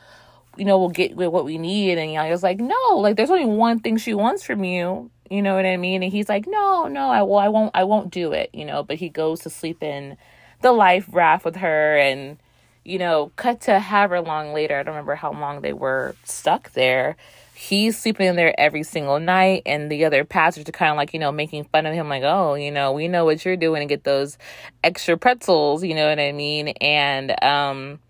you 0.56 0.64
know, 0.64 0.78
we'll 0.78 0.90
get 0.90 1.16
what 1.16 1.44
we 1.44 1.58
need. 1.58 1.98
And 1.98 2.10
Yaya's 2.10 2.42
like, 2.42 2.58
no, 2.58 2.96
like 2.96 3.16
there's 3.16 3.30
only 3.30 3.46
one 3.46 3.80
thing 3.80 3.96
she 3.96 4.14
wants 4.14 4.44
from 4.44 4.64
you, 4.64 5.10
you 5.30 5.42
know 5.42 5.54
what 5.54 5.66
I 5.66 5.76
mean? 5.76 6.02
And 6.02 6.12
he's 6.12 6.28
like, 6.28 6.46
no, 6.46 6.86
no, 6.86 7.08
I 7.08 7.22
well, 7.22 7.38
I 7.38 7.48
won't, 7.48 7.72
I 7.74 7.84
won't 7.84 8.10
do 8.10 8.32
it, 8.32 8.50
you 8.52 8.64
know. 8.64 8.82
But 8.82 8.96
he 8.96 9.08
goes 9.08 9.40
to 9.40 9.50
sleep 9.50 9.82
in 9.82 10.16
the 10.60 10.72
life 10.72 11.08
raft 11.10 11.44
with 11.44 11.56
her, 11.56 11.96
and 11.96 12.38
you 12.84 12.98
know, 12.98 13.32
cut 13.36 13.62
to 13.62 13.80
however 13.80 14.20
long 14.20 14.52
later. 14.52 14.78
I 14.78 14.82
don't 14.82 14.94
remember 14.94 15.14
how 15.16 15.32
long 15.32 15.62
they 15.62 15.72
were 15.72 16.14
stuck 16.24 16.72
there. 16.72 17.16
He's 17.54 17.96
sleeping 17.96 18.26
in 18.26 18.36
there 18.36 18.58
every 18.58 18.82
single 18.82 19.20
night, 19.20 19.62
and 19.64 19.90
the 19.90 20.04
other 20.04 20.24
passengers 20.24 20.68
are 20.68 20.72
kind 20.72 20.90
of 20.90 20.96
like, 20.96 21.14
you 21.14 21.20
know, 21.20 21.30
making 21.32 21.64
fun 21.64 21.86
of 21.86 21.94
him, 21.94 22.08
like, 22.08 22.24
oh, 22.24 22.54
you 22.54 22.70
know, 22.70 22.92
we 22.92 23.08
know 23.08 23.24
what 23.24 23.44
you're 23.44 23.56
doing 23.56 23.80
to 23.80 23.86
get 23.86 24.04
those 24.04 24.36
extra 24.82 25.16
pretzels, 25.16 25.84
you 25.84 25.94
know 25.94 26.08
what 26.08 26.18
I 26.18 26.32
mean? 26.32 26.68
And 26.80 27.42
um, 27.42 28.00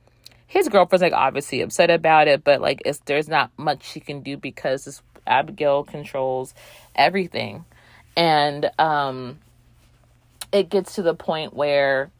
his 0.46 0.68
girlfriend's 0.68 1.02
like 1.02 1.12
obviously 1.12 1.60
upset 1.60 1.90
about 1.90 2.26
it, 2.26 2.42
but 2.42 2.60
like, 2.60 2.82
it's 2.86 3.00
there's 3.04 3.28
not 3.28 3.50
much 3.58 3.84
she 3.84 4.00
can 4.00 4.20
do 4.22 4.36
because 4.36 4.86
this 4.86 5.02
Abigail 5.26 5.84
controls 5.84 6.54
everything. 6.94 7.64
And 8.16 8.70
um 8.78 9.38
it 10.52 10.68
gets 10.68 10.94
to 10.94 11.02
the 11.02 11.14
point 11.14 11.54
where 11.54 12.10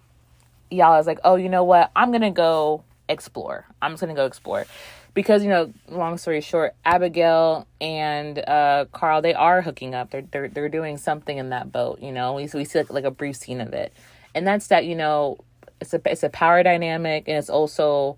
y'all 0.70 0.98
is 0.98 1.06
like, 1.06 1.20
"Oh, 1.24 1.36
you 1.36 1.48
know 1.48 1.62
what? 1.64 1.90
I'm 1.94 2.10
to 2.12 2.30
go 2.30 2.82
explore. 3.08 3.66
I'm 3.80 3.92
just 3.92 4.02
to 4.02 4.14
go 4.14 4.26
explore." 4.26 4.66
Because, 5.14 5.44
you 5.44 5.48
know, 5.48 5.72
long 5.88 6.18
story 6.18 6.40
short, 6.40 6.74
Abigail 6.84 7.66
and 7.80 8.38
uh 8.38 8.86
Carl, 8.92 9.22
they 9.22 9.34
are 9.34 9.62
hooking 9.62 9.94
up. 9.94 10.10
They're 10.10 10.22
they're 10.22 10.48
they're 10.48 10.68
doing 10.68 10.96
something 10.96 11.38
in 11.38 11.50
that 11.50 11.70
boat, 11.70 12.00
you 12.02 12.12
know. 12.12 12.34
We 12.34 12.48
we 12.52 12.64
see 12.64 12.80
like, 12.80 12.90
like 12.90 13.04
a 13.04 13.10
brief 13.10 13.36
scene 13.36 13.60
of 13.60 13.72
it. 13.72 13.92
And 14.34 14.46
that's 14.46 14.66
that, 14.68 14.84
you 14.84 14.96
know, 14.96 15.38
it's 15.80 15.94
a 15.94 16.00
it's 16.06 16.24
a 16.24 16.28
power 16.28 16.62
dynamic 16.62 17.28
and 17.28 17.38
it's 17.38 17.50
also 17.50 18.16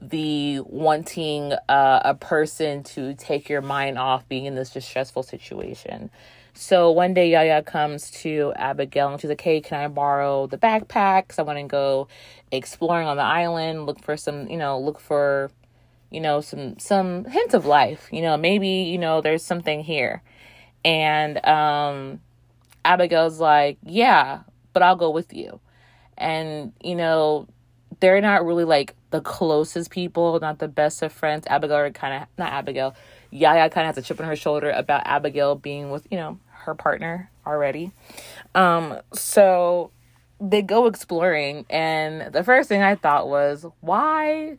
the 0.00 0.60
wanting 0.66 1.52
uh, 1.68 2.00
a 2.04 2.14
person 2.14 2.82
to 2.82 3.14
take 3.14 3.48
your 3.48 3.62
mind 3.62 3.98
off 3.98 4.28
being 4.28 4.44
in 4.44 4.54
this 4.54 4.70
distressful 4.70 5.22
situation. 5.22 6.10
So 6.54 6.90
one 6.90 7.12
day 7.14 7.30
Yaya 7.30 7.62
comes 7.62 8.10
to 8.22 8.52
Abigail 8.56 9.10
and 9.10 9.20
she's 9.20 9.28
like, 9.28 9.40
Hey, 9.40 9.60
can 9.60 9.78
I 9.78 9.88
borrow 9.88 10.46
the 10.46 10.58
backpacks? 10.58 11.38
I 11.38 11.42
want 11.42 11.58
to 11.58 11.64
go 11.64 12.08
exploring 12.50 13.06
on 13.06 13.16
the 13.16 13.22
island, 13.22 13.86
look 13.86 14.02
for 14.02 14.16
some, 14.16 14.48
you 14.48 14.56
know, 14.56 14.78
look 14.78 14.98
for, 14.98 15.50
you 16.16 16.22
know, 16.22 16.40
some 16.40 16.78
some 16.78 17.26
hints 17.26 17.52
of 17.52 17.66
life. 17.66 18.08
You 18.10 18.22
know, 18.22 18.38
maybe, 18.38 18.68
you 18.68 18.96
know, 18.96 19.20
there's 19.20 19.44
something 19.44 19.84
here. 19.84 20.22
And 20.82 21.44
um 21.46 22.20
Abigail's 22.86 23.38
like, 23.38 23.76
Yeah, 23.82 24.40
but 24.72 24.82
I'll 24.82 24.96
go 24.96 25.10
with 25.10 25.34
you. 25.34 25.60
And, 26.16 26.72
you 26.82 26.94
know, 26.94 27.48
they're 28.00 28.22
not 28.22 28.46
really 28.46 28.64
like 28.64 28.94
the 29.10 29.20
closest 29.20 29.90
people, 29.90 30.40
not 30.40 30.58
the 30.58 30.68
best 30.68 31.02
of 31.02 31.12
friends. 31.12 31.46
Abigail 31.48 31.90
kind 31.90 32.22
of 32.22 32.28
not 32.38 32.50
Abigail. 32.50 32.96
Yaya 33.30 33.68
kind 33.68 33.86
of 33.86 33.94
has 33.94 34.02
a 34.02 34.08
chip 34.08 34.18
on 34.18 34.26
her 34.26 34.36
shoulder 34.36 34.70
about 34.70 35.02
Abigail 35.04 35.54
being 35.54 35.90
with 35.90 36.06
you 36.10 36.16
know 36.16 36.38
her 36.64 36.74
partner 36.74 37.30
already. 37.46 37.92
Um, 38.54 38.98
so 39.12 39.90
they 40.40 40.62
go 40.62 40.86
exploring, 40.86 41.66
and 41.68 42.32
the 42.32 42.42
first 42.42 42.70
thing 42.70 42.82
I 42.82 42.94
thought 42.94 43.28
was, 43.28 43.66
why, 43.80 44.56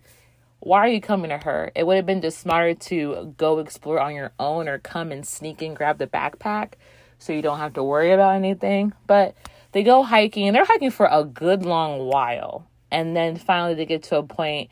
why 0.59 0.79
are 0.79 0.87
you 0.87 1.01
coming 1.01 1.29
to 1.29 1.37
her? 1.37 1.71
It 1.75 1.85
would 1.85 1.97
have 1.97 2.05
been 2.05 2.21
just 2.21 2.39
smarter 2.39 2.73
to 2.73 3.33
go 3.37 3.59
explore 3.59 3.99
on 3.99 4.15
your 4.15 4.31
own, 4.39 4.67
or 4.67 4.79
come 4.79 5.11
and 5.11 5.25
sneak 5.25 5.61
and 5.61 5.75
grab 5.75 5.97
the 5.97 6.07
backpack, 6.07 6.73
so 7.19 7.33
you 7.33 7.41
don't 7.41 7.59
have 7.59 7.73
to 7.73 7.83
worry 7.83 8.11
about 8.11 8.35
anything. 8.35 8.93
But 9.05 9.35
they 9.71 9.83
go 9.83 10.03
hiking, 10.03 10.47
and 10.47 10.55
they're 10.55 10.65
hiking 10.65 10.91
for 10.91 11.07
a 11.11 11.23
good 11.23 11.63
long 11.63 11.99
while 12.07 12.67
and 12.91 13.15
then 13.15 13.37
finally 13.37 13.73
they 13.73 13.85
get 13.85 14.03
to 14.03 14.17
a 14.17 14.23
point 14.23 14.69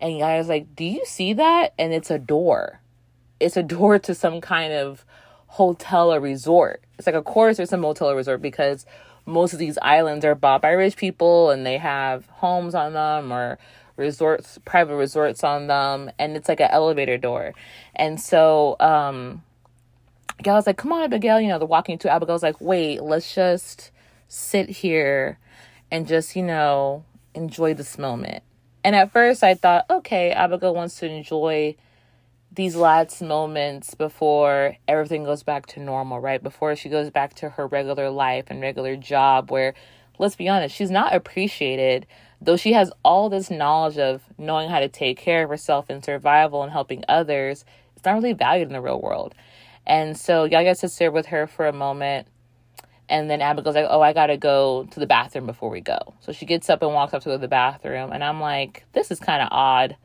and 0.00 0.20
guys 0.20 0.48
like, 0.48 0.74
Do 0.74 0.84
you 0.84 1.04
see 1.04 1.32
that? 1.34 1.74
And 1.78 1.92
it's 1.92 2.10
a 2.10 2.18
door. 2.18 2.80
It's 3.40 3.56
a 3.56 3.62
door 3.76 3.98
to 4.00 4.14
some 4.14 4.40
kind 4.40 4.72
of 4.72 5.04
hotel 5.46 6.12
or 6.12 6.20
resort. 6.20 6.82
It's 6.98 7.06
like 7.06 7.16
of 7.16 7.24
course 7.24 7.56
there's 7.56 7.72
a 7.72 7.76
motel 7.76 8.10
or 8.10 8.16
resort 8.16 8.42
because 8.42 8.86
most 9.26 9.52
of 9.52 9.58
these 9.58 9.78
islands 9.82 10.24
are 10.24 10.34
bought 10.34 10.62
by 10.62 10.70
rich 10.70 10.96
people 10.96 11.50
and 11.50 11.66
they 11.66 11.76
have 11.78 12.26
homes 12.26 12.74
on 12.74 12.94
them 12.94 13.32
or 13.32 13.58
resorts 13.98 14.58
private 14.64 14.96
resorts 14.96 15.44
on 15.44 15.66
them 15.66 16.10
and 16.18 16.36
it's 16.36 16.48
like 16.48 16.60
an 16.60 16.70
elevator 16.70 17.18
door 17.18 17.52
and 17.96 18.20
so 18.20 18.76
um 18.80 19.42
Abigail's 20.38 20.68
like, 20.68 20.76
come 20.76 20.92
on, 20.92 21.02
Abigail. 21.02 21.40
You 21.40 21.48
know, 21.48 21.58
they're 21.58 21.66
walking 21.66 21.98
to 21.98 22.10
Abigail's 22.10 22.44
like, 22.44 22.60
wait, 22.60 23.02
let's 23.02 23.34
just 23.34 23.90
sit 24.28 24.68
here 24.68 25.38
and 25.90 26.06
just, 26.06 26.36
you 26.36 26.44
know, 26.44 27.04
enjoy 27.34 27.74
this 27.74 27.98
moment. 27.98 28.44
And 28.84 28.94
at 28.94 29.10
first, 29.10 29.42
I 29.42 29.54
thought, 29.54 29.86
okay, 29.90 30.30
Abigail 30.30 30.74
wants 30.74 30.96
to 31.00 31.06
enjoy 31.10 31.74
these 32.52 32.76
last 32.76 33.20
moments 33.20 33.94
before 33.94 34.76
everything 34.86 35.24
goes 35.24 35.42
back 35.42 35.66
to 35.66 35.80
normal, 35.80 36.20
right? 36.20 36.42
Before 36.42 36.76
she 36.76 36.88
goes 36.88 37.10
back 37.10 37.34
to 37.34 37.50
her 37.50 37.66
regular 37.66 38.08
life 38.08 38.44
and 38.48 38.60
regular 38.60 38.94
job, 38.94 39.50
where, 39.50 39.74
let's 40.18 40.36
be 40.36 40.48
honest, 40.48 40.74
she's 40.74 40.90
not 40.90 41.14
appreciated. 41.14 42.06
Though 42.40 42.56
she 42.56 42.72
has 42.72 42.92
all 43.04 43.28
this 43.28 43.50
knowledge 43.50 43.98
of 43.98 44.22
knowing 44.38 44.70
how 44.70 44.80
to 44.80 44.88
take 44.88 45.18
care 45.18 45.44
of 45.44 45.50
herself 45.50 45.86
and 45.88 46.04
survival 46.04 46.62
and 46.62 46.70
helping 46.70 47.04
others, 47.08 47.64
it's 47.96 48.04
not 48.04 48.14
really 48.14 48.32
valued 48.32 48.68
in 48.68 48.72
the 48.72 48.80
real 48.80 49.00
world. 49.00 49.34
And 49.86 50.16
so 50.16 50.44
Yaya 50.44 50.74
sits 50.74 50.96
there 50.96 51.10
with 51.10 51.26
her 51.26 51.46
for 51.46 51.66
a 51.66 51.72
moment 51.72 52.28
and 53.08 53.30
then 53.30 53.40
Abigail's 53.40 53.74
like, 53.74 53.86
oh, 53.88 54.00
I 54.00 54.12
gotta 54.12 54.36
go 54.36 54.86
to 54.90 55.00
the 55.00 55.06
bathroom 55.06 55.46
before 55.46 55.70
we 55.70 55.80
go. 55.80 55.98
So 56.20 56.32
she 56.32 56.44
gets 56.44 56.68
up 56.68 56.82
and 56.82 56.92
walks 56.92 57.14
up 57.14 57.22
to 57.22 57.38
the 57.38 57.48
bathroom. 57.48 58.12
And 58.12 58.22
I'm 58.22 58.40
like, 58.40 58.84
this 58.92 59.10
is 59.10 59.18
kind 59.18 59.42
of 59.42 59.48
odd. 59.50 59.96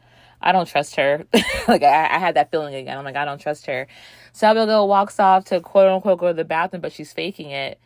I 0.42 0.52
don't 0.52 0.68
trust 0.68 0.96
her. 0.96 1.26
like, 1.68 1.84
I, 1.84 2.16
I, 2.16 2.20
had 2.20 2.36
that 2.36 2.52
feeling 2.52 2.76
again. 2.76 2.98
I'm 2.98 3.06
like, 3.06 3.16
I 3.16 3.26
don't 3.26 3.40
trust 3.40 3.66
her. 3.68 3.88
So 4.34 4.48
Abigail 4.48 4.88
walks 4.88 5.20
off 5.20 5.46
to 5.46 5.60
quote 5.62 5.90
unquote 5.90 6.20
go 6.20 6.28
to 6.28 6.34
the 6.34 6.44
bathroom, 6.44 6.82
but 6.82 6.92
she's 6.92 7.14
faking 7.14 7.50
it. 7.50 7.80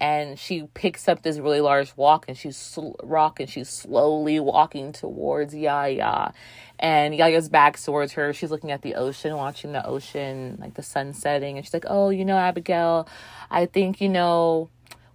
And 0.00 0.38
she 0.38 0.68
picks 0.74 1.08
up 1.08 1.22
this 1.22 1.38
really 1.38 1.60
large 1.60 1.96
walk 1.96 2.26
and 2.28 2.36
she's 2.36 2.56
sl- 2.56 2.96
rock 3.02 3.40
and 3.40 3.48
she's 3.48 3.68
slowly 3.70 4.40
walking 4.40 4.92
towards 4.92 5.54
Yaya. 5.54 6.32
And 6.78 7.14
Yaya's 7.14 7.48
back 7.48 7.80
towards 7.80 8.12
her. 8.12 8.32
She's 8.34 8.50
looking 8.50 8.70
at 8.70 8.82
the 8.82 8.94
ocean, 8.96 9.36
watching 9.36 9.72
the 9.72 9.86
ocean, 9.86 10.58
like 10.60 10.74
the 10.74 10.82
sun 10.82 11.14
setting. 11.14 11.56
And 11.56 11.64
she's 11.64 11.74
like, 11.74 11.86
Oh, 11.88 12.10
you 12.10 12.24
know, 12.24 12.36
Abigail, 12.36 13.08
I 13.50 13.66
think, 13.66 14.00
you 14.00 14.08
know, 14.10 14.68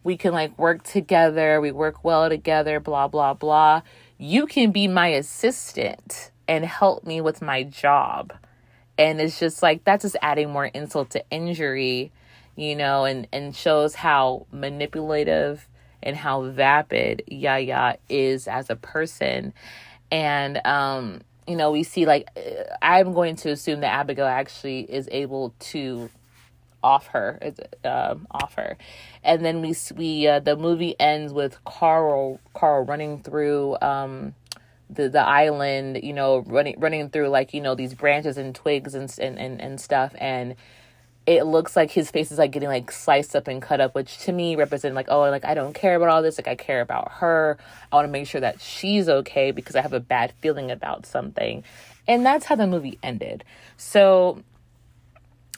we 0.04 0.18
can 0.18 0.34
like 0.34 0.58
work 0.58 0.84
together, 0.84 1.62
we 1.62 1.72
work 1.72 2.04
well 2.04 2.28
together, 2.30 2.80
blah, 2.80 3.08
blah, 3.08 3.34
blah. 3.36 3.84
You 4.18 4.48
can 4.48 4.72
be 4.72 4.88
my 4.88 5.10
assistant. 5.10 6.32
and 6.48 6.66
help 6.66 7.06
me 7.06 7.22
with 7.22 7.42
my 7.42 7.64
job. 7.64 8.34
And 8.98 9.22
it's 9.22 9.40
just 9.40 9.64
like 9.64 9.84
that's 9.86 10.04
just 10.04 10.18
adding 10.22 10.50
more 10.52 10.66
insult 10.66 11.12
to 11.12 11.24
injury, 11.32 12.12
you 12.56 12.76
know, 12.76 13.06
and, 13.06 13.28
and 13.32 13.56
shows 13.56 13.96
how 13.96 14.46
manipulative 14.52 15.68
and 16.04 16.16
how 16.16 16.44
vapid 16.44 17.24
Yaya 17.28 17.98
is 18.10 18.48
as 18.48 18.70
a 18.70 18.76
person. 18.76 19.54
And 20.12 20.66
um, 20.66 21.22
you 21.48 21.56
know, 21.56 21.72
we 21.72 21.84
see 21.84 22.06
like 22.06 22.28
I'm 22.82 23.14
going 23.14 23.36
to 23.38 23.52
assume 23.52 23.82
that 23.82 23.94
Abigail 23.94 24.26
actually 24.26 24.82
is 24.82 25.08
able 25.12 25.54
to 25.60 26.10
off 26.84 27.08
her, 27.08 27.40
um, 27.86 28.26
off 28.32 28.56
her, 28.56 28.78
and 29.24 29.46
then 29.46 29.62
we 29.62 29.76
we 29.96 30.28
uh, 30.28 30.40
the 30.40 30.56
movie 30.56 31.00
ends 31.00 31.32
with 31.34 31.64
Carl 31.64 32.40
Carl 32.54 32.86
running 32.86 33.22
through 33.22 33.78
um 33.82 34.34
the 34.90 35.10
the 35.10 35.22
island, 35.22 36.00
you 36.04 36.14
know, 36.14 36.40
running 36.40 36.80
running 36.80 37.10
through 37.10 37.30
like 37.30 37.54
you 37.54 37.62
know 37.62 37.76
these 37.76 37.94
branches 37.94 38.38
and 38.38 38.54
twigs 38.54 38.96
and 38.96 39.14
and 39.20 39.40
and, 39.40 39.62
and 39.62 39.80
stuff, 39.80 40.14
and 40.18 40.56
it 41.28 41.44
looks 41.44 41.76
like 41.76 41.92
his 41.92 42.10
face 42.10 42.32
is 42.32 42.40
like 42.40 42.52
getting 42.52 42.70
like 42.70 42.92
sliced 42.92 43.36
up 43.36 43.48
and 43.48 43.62
cut 43.62 43.80
up, 43.80 43.94
which 43.94 44.18
to 44.20 44.32
me 44.32 44.56
represent 44.56 44.96
like, 44.96 45.08
oh, 45.10 45.22
like 45.22 45.46
I 45.46 45.54
don't 45.54 45.74
care 45.74 45.96
about 45.96 46.10
all 46.10 46.22
this. 46.22 46.38
Like 46.38 46.48
I 46.48 46.56
care 46.56 46.82
about 46.82 47.12
her. 47.14 47.58
I 47.92 47.96
want 47.96 48.08
to 48.08 48.12
make 48.12 48.28
sure 48.28 48.42
that 48.42 48.60
she's 48.60 49.08
okay 49.08 49.52
because 49.52 49.76
I 49.76 49.82
have 49.82 49.94
a 49.94 50.00
bad 50.00 50.34
feeling 50.40 50.72
about 50.72 51.06
something. 51.06 51.64
And 52.08 52.26
that's 52.26 52.46
how 52.46 52.56
the 52.56 52.66
movie 52.68 52.98
ended. 53.04 53.44
So 53.78 54.44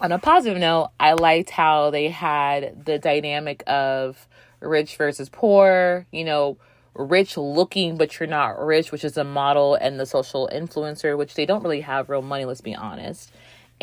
on 0.02 0.12
a 0.12 0.20
positive 0.20 0.60
note, 0.60 0.92
I 1.00 1.14
liked 1.14 1.50
how 1.50 1.92
they 1.92 2.10
had 2.10 2.86
the 2.86 3.00
dynamic 3.00 3.64
of 3.66 4.28
rich 4.60 4.98
versus 4.98 5.30
poor, 5.30 6.06
you 6.12 6.26
know, 6.26 6.58
rich 6.96 7.38
looking, 7.38 7.98
but 7.98 8.20
you're 8.20 8.28
not 8.28 8.64
rich, 8.64 8.92
which 8.92 9.04
is 9.04 9.18
a 9.18 9.24
model, 9.24 9.76
and 9.76 10.00
the 10.00 10.06
social 10.06 10.50
influencer, 10.54 11.18
which 11.18 11.36
they 11.36 11.46
don't 11.46 11.64
really 11.64 11.82
have 11.82 12.10
real 12.10 12.22
money, 12.22 12.46
let's 12.46 12.62
be 12.62 12.76
honest. 12.76 13.32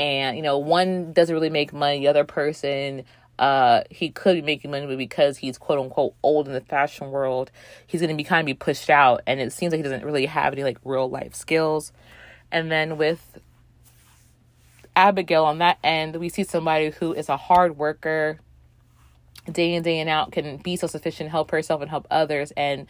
And, 0.01 0.35
you 0.35 0.43
know, 0.43 0.57
one 0.57 1.13
doesn't 1.13 1.35
really 1.35 1.51
make 1.51 1.75
money, 1.75 2.01
the 2.01 2.09
other 2.09 2.25
person, 2.25 3.05
uh, 3.39 3.83
he 3.91 4.09
could 4.09 4.35
be 4.35 4.43
making 4.43 4.71
money, 4.71 4.87
but 4.87 4.97
because 4.97 5.37
he's 5.37 5.59
quote 5.59 5.79
unquote 5.79 6.15
old 6.23 6.49
in 6.49 6.55
the 6.55 6.63
fashion 6.63 7.11
world, 7.11 7.51
he's 7.87 8.01
going 8.01 8.11
to 8.11 8.17
be 8.17 8.25
kind 8.25 8.41
of 8.41 8.47
be 8.47 8.55
pushed 8.55 8.89
out. 8.89 9.21
And 9.27 9.41
it 9.41 9.53
seems 9.53 9.73
like 9.73 9.79
he 9.79 9.83
doesn't 9.83 10.05
really 10.05 10.25
have 10.25 10.55
any 10.55 10.65
like 10.65 10.79
real 10.85 11.09
life 11.09 11.35
skills. 11.35 11.93
And 12.51 12.73
then 12.73 12.97
with 12.97 13.39
Abigail 14.97 15.45
on 15.45 15.59
that 15.59 15.79
end, 15.85 16.17
we 16.17 16.31
see 16.31 16.45
somebody 16.45 16.91
who 16.91 17.13
is 17.13 17.29
a 17.29 17.37
hard 17.37 17.77
worker, 17.77 18.41
day 19.51 19.75
in, 19.75 19.83
day 19.83 19.99
in 19.99 20.09
out, 20.09 20.33
can 20.33 20.57
be 20.59 20.77
self 20.77 20.93
sufficient, 20.93 21.31
help 21.31 21.51
herself 21.51 21.83
and 21.83 21.91
help 21.91 22.07
others, 22.11 22.53
and 22.57 22.87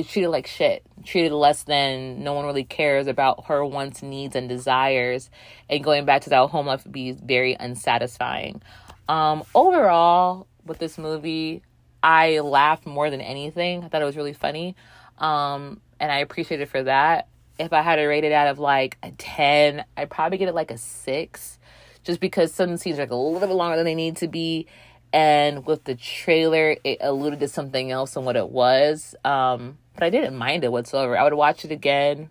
is 0.00 0.08
treated 0.08 0.30
like 0.30 0.46
shit, 0.46 0.82
treated 1.04 1.32
less 1.32 1.64
than. 1.64 2.22
No 2.22 2.32
one 2.32 2.46
really 2.46 2.64
cares 2.64 3.06
about 3.06 3.46
her 3.46 3.64
wants, 3.64 4.02
needs, 4.02 4.36
and 4.36 4.48
desires. 4.48 5.30
And 5.68 5.82
going 5.82 6.04
back 6.04 6.22
to 6.22 6.30
that 6.30 6.48
home 6.48 6.66
life 6.66 6.84
would 6.84 6.92
be 6.92 7.12
very 7.12 7.56
unsatisfying. 7.58 8.62
Um, 9.08 9.44
overall, 9.54 10.46
with 10.64 10.78
this 10.78 10.98
movie, 10.98 11.62
I 12.02 12.40
laughed 12.40 12.86
more 12.86 13.10
than 13.10 13.20
anything. 13.20 13.84
I 13.84 13.88
thought 13.88 14.02
it 14.02 14.06
was 14.06 14.16
really 14.16 14.32
funny. 14.32 14.74
Um, 15.18 15.80
and 16.00 16.12
I 16.12 16.18
appreciate 16.18 16.60
it 16.60 16.68
for 16.68 16.82
that 16.82 17.28
if 17.58 17.72
I 17.72 17.82
had 17.82 17.96
to 17.96 18.06
rate 18.06 18.24
it 18.24 18.32
out 18.32 18.48
of 18.48 18.58
like 18.58 18.98
a 19.02 19.10
10, 19.12 19.84
I'd 19.96 20.10
probably 20.10 20.38
get 20.38 20.48
it 20.48 20.54
like 20.54 20.70
a 20.70 20.78
6 20.78 21.58
just 22.04 22.20
because 22.20 22.52
some 22.52 22.76
scenes 22.76 22.98
are 22.98 23.02
like 23.02 23.10
a 23.10 23.16
little 23.16 23.40
bit 23.40 23.54
longer 23.54 23.76
than 23.76 23.84
they 23.84 23.94
need 23.94 24.16
to 24.18 24.28
be 24.28 24.66
and 25.12 25.66
with 25.66 25.84
the 25.84 25.94
trailer 25.94 26.76
it 26.84 26.98
alluded 27.00 27.40
to 27.40 27.48
something 27.48 27.90
else 27.90 28.16
and 28.16 28.24
what 28.24 28.36
it 28.36 28.48
was 28.48 29.14
um 29.24 29.78
but 29.96 30.04
i 30.04 30.10
didn't 30.10 30.36
mind 30.36 30.64
it 30.64 30.70
whatsoever 30.70 31.16
i 31.18 31.22
would 31.24 31.34
watch 31.34 31.64
it 31.64 31.72
again 31.72 32.28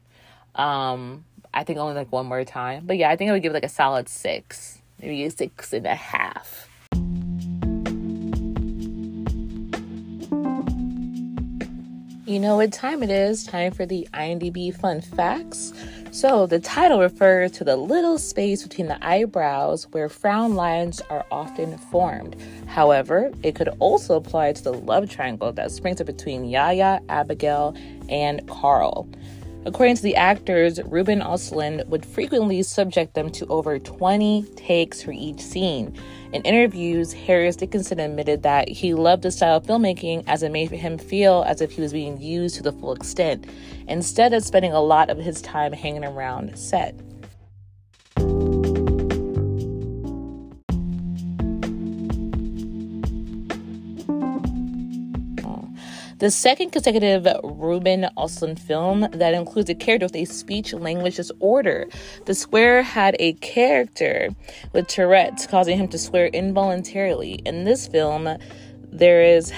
um 0.55 1.25
i 1.53 1.63
think 1.63 1.77
only 1.79 1.93
like 1.93 2.11
one 2.11 2.25
more 2.25 2.43
time 2.43 2.85
but 2.85 2.97
yeah 2.97 3.09
i 3.09 3.15
think 3.15 3.29
i 3.29 3.33
would 3.33 3.41
give 3.41 3.51
it 3.51 3.55
like 3.55 3.63
a 3.63 3.69
solid 3.69 4.07
six 4.07 4.81
maybe 5.01 5.23
a 5.23 5.31
six 5.31 5.73
and 5.73 5.85
a 5.85 5.95
half 5.95 6.69
You 12.27 12.39
know 12.39 12.55
what 12.55 12.73
time 12.73 13.03
it 13.03 13.11
is? 13.11 13.43
Time 13.43 13.71
for 13.71 13.85
the 13.85 14.07
IMDb 14.11 14.75
fun 14.75 14.99
facts. 14.99 15.71
So, 16.15 16.45
the 16.47 16.59
title 16.59 17.01
refers 17.01 17.51
to 17.51 17.65
the 17.65 17.75
little 17.75 18.17
space 18.17 18.63
between 18.63 18.87
the 18.87 19.05
eyebrows 19.05 19.83
where 19.91 20.07
frown 20.07 20.55
lines 20.55 21.01
are 21.09 21.25
often 21.29 21.77
formed. 21.77 22.37
However, 22.67 23.33
it 23.43 23.55
could 23.55 23.67
also 23.79 24.15
apply 24.15 24.53
to 24.53 24.63
the 24.63 24.71
love 24.71 25.09
triangle 25.09 25.51
that 25.51 25.71
springs 25.71 25.99
up 25.99 26.07
between 26.07 26.45
Yaya, 26.45 27.01
Abigail, 27.09 27.75
and 28.07 28.47
Carl. 28.47 29.09
According 29.65 29.95
to 29.95 30.03
the 30.03 30.15
actors, 30.15 30.79
Ruben 30.83 31.21
Östlund 31.21 31.87
would 31.87 32.05
frequently 32.05 32.61
subject 32.61 33.15
them 33.15 33.31
to 33.31 33.47
over 33.47 33.79
20 33.79 34.43
takes 34.55 35.01
for 35.01 35.11
each 35.11 35.39
scene. 35.39 35.91
In 36.33 36.43
interviews, 36.43 37.13
Harris 37.13 37.55
Dickinson 37.55 37.99
admitted 37.99 38.43
that 38.43 38.69
he 38.69 38.93
loved 38.93 39.23
the 39.23 39.31
style 39.31 39.57
of 39.57 39.63
filmmaking 39.63 40.23
as 40.27 40.43
it 40.43 40.51
made 40.51 40.69
him 40.69 40.99
feel 40.99 41.43
as 41.47 41.61
if 41.61 41.71
he 41.71 41.81
was 41.81 41.93
being 41.93 42.21
used 42.21 42.57
to 42.57 42.63
the 42.63 42.73
full 42.73 42.93
extent, 42.93 43.47
instead 43.87 44.33
of 44.33 44.43
spending 44.43 44.71
a 44.71 44.81
lot 44.81 45.09
of 45.09 45.17
his 45.17 45.41
time 45.41 45.73
hanging 45.73 46.05
around 46.05 46.55
set. 46.55 46.93
The 56.25 56.31
second 56.31 56.71
consecutive 56.71 57.27
Ruben 57.43 58.09
Östlund 58.17 58.57
film 58.57 59.01
that 59.11 59.35
includes 59.35 59.69
a 59.69 59.75
character 59.75 60.07
with 60.07 60.15
a 60.15 60.25
speech 60.25 60.73
language 60.73 61.17
disorder. 61.17 61.87
The 62.25 62.33
square 62.33 62.81
had 62.81 63.15
a 63.19 63.33
character 63.33 64.29
with 64.73 64.87
Tourette's, 64.87 65.45
causing 65.45 65.77
him 65.77 65.87
to 65.89 65.99
swear 65.99 66.25
involuntarily. 66.25 67.33
In 67.45 67.63
this 67.63 67.87
film, 67.87 68.27
there 68.91 69.21
is 69.21 69.53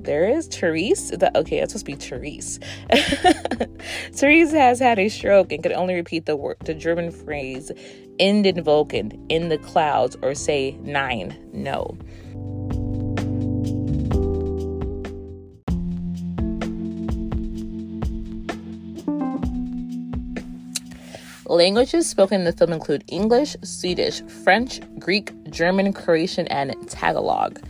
there 0.00 0.30
is 0.30 0.46
Therese. 0.48 1.10
That, 1.10 1.36
okay, 1.36 1.58
it's 1.58 1.74
supposed 1.74 1.84
to 1.84 1.92
be 1.92 1.98
Therese. 1.98 2.58
Therese 4.12 4.52
has 4.52 4.78
had 4.78 4.98
a 4.98 5.10
stroke 5.10 5.52
and 5.52 5.62
can 5.62 5.74
only 5.74 5.94
repeat 5.94 6.24
the 6.24 6.36
word, 6.36 6.56
the 6.60 6.72
German 6.72 7.10
phrase 7.10 7.70
"in 8.16 8.40
den 8.40 8.64
Wolken" 8.64 9.22
in 9.28 9.50
the 9.50 9.58
clouds, 9.58 10.16
or 10.22 10.34
say 10.34 10.70
nine 10.80 11.36
no." 11.52 11.98
Languages 21.52 22.08
spoken 22.08 22.40
in 22.40 22.44
the 22.46 22.52
film 22.52 22.72
include 22.72 23.04
English, 23.08 23.58
Swedish, 23.62 24.22
French, 24.22 24.80
Greek, 24.98 25.34
German, 25.50 25.92
Croatian, 25.92 26.46
and 26.46 26.74
Tagalog. 26.88 27.60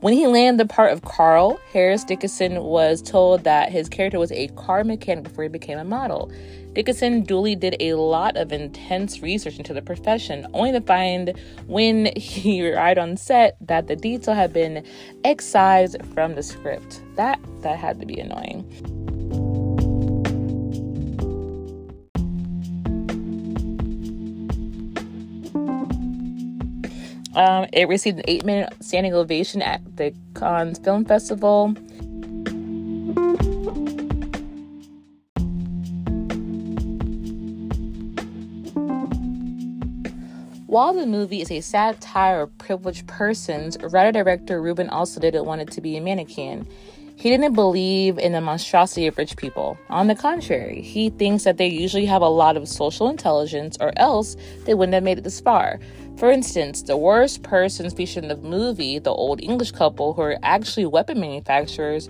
When 0.00 0.14
he 0.14 0.26
landed 0.26 0.66
the 0.66 0.72
part 0.72 0.94
of 0.94 1.02
Carl, 1.02 1.60
Harris 1.70 2.04
Dickinson 2.04 2.62
was 2.62 3.02
told 3.02 3.44
that 3.44 3.70
his 3.70 3.86
character 3.90 4.18
was 4.18 4.32
a 4.32 4.48
car 4.56 4.82
mechanic 4.82 5.24
before 5.24 5.44
he 5.44 5.50
became 5.50 5.78
a 5.78 5.84
model. 5.84 6.32
Dickinson 6.72 7.22
duly 7.22 7.54
did 7.54 7.76
a 7.80 7.96
lot 7.96 8.38
of 8.38 8.50
intense 8.50 9.20
research 9.20 9.58
into 9.58 9.74
the 9.74 9.82
profession, 9.82 10.46
only 10.54 10.72
to 10.72 10.80
find 10.80 11.38
when 11.66 12.10
he 12.16 12.66
arrived 12.72 12.98
on 12.98 13.18
set 13.18 13.58
that 13.60 13.88
the 13.88 13.96
detail 13.96 14.32
had 14.32 14.54
been 14.54 14.82
excised 15.24 15.98
from 16.14 16.34
the 16.34 16.42
script. 16.42 17.02
That 17.16 17.38
that 17.60 17.78
had 17.78 18.00
to 18.00 18.06
be 18.06 18.18
annoying. 18.18 18.97
Um, 27.38 27.66
it 27.72 27.86
received 27.86 28.18
an 28.18 28.24
eight 28.26 28.44
minute 28.44 28.74
standing 28.80 29.14
ovation 29.14 29.62
at 29.62 29.80
the 29.96 30.12
Cannes 30.34 30.80
Film 30.80 31.04
Festival. 31.04 31.68
While 40.66 40.94
the 40.94 41.06
movie 41.06 41.40
is 41.40 41.52
a 41.52 41.60
satire 41.60 42.42
of 42.42 42.58
privileged 42.58 43.06
persons, 43.06 43.78
writer 43.84 44.10
director 44.10 44.60
Ruben 44.60 44.90
also 44.90 45.20
didn't 45.20 45.44
want 45.44 45.60
it 45.60 45.70
to 45.70 45.80
be 45.80 45.96
a 45.96 46.00
Manichean. 46.00 46.66
He 47.18 47.30
didn't 47.30 47.54
believe 47.54 48.16
in 48.16 48.30
the 48.30 48.40
monstrosity 48.40 49.08
of 49.08 49.18
rich 49.18 49.36
people. 49.36 49.76
On 49.90 50.06
the 50.06 50.14
contrary, 50.14 50.80
he 50.80 51.10
thinks 51.10 51.42
that 51.42 51.56
they 51.56 51.66
usually 51.66 52.06
have 52.06 52.22
a 52.22 52.28
lot 52.28 52.56
of 52.56 52.68
social 52.68 53.08
intelligence, 53.08 53.76
or 53.80 53.92
else 53.96 54.36
they 54.66 54.74
wouldn't 54.74 54.94
have 54.94 55.02
made 55.02 55.18
it 55.18 55.24
this 55.24 55.40
far. 55.40 55.80
For 56.16 56.30
instance, 56.30 56.82
the 56.82 56.96
worst 56.96 57.42
persons 57.42 57.92
featured 57.92 58.22
in 58.22 58.28
the 58.28 58.36
movie, 58.36 59.00
the 59.00 59.10
old 59.10 59.42
English 59.42 59.72
couple 59.72 60.12
who 60.12 60.22
are 60.22 60.38
actually 60.44 60.86
weapon 60.86 61.18
manufacturers, 61.18 62.08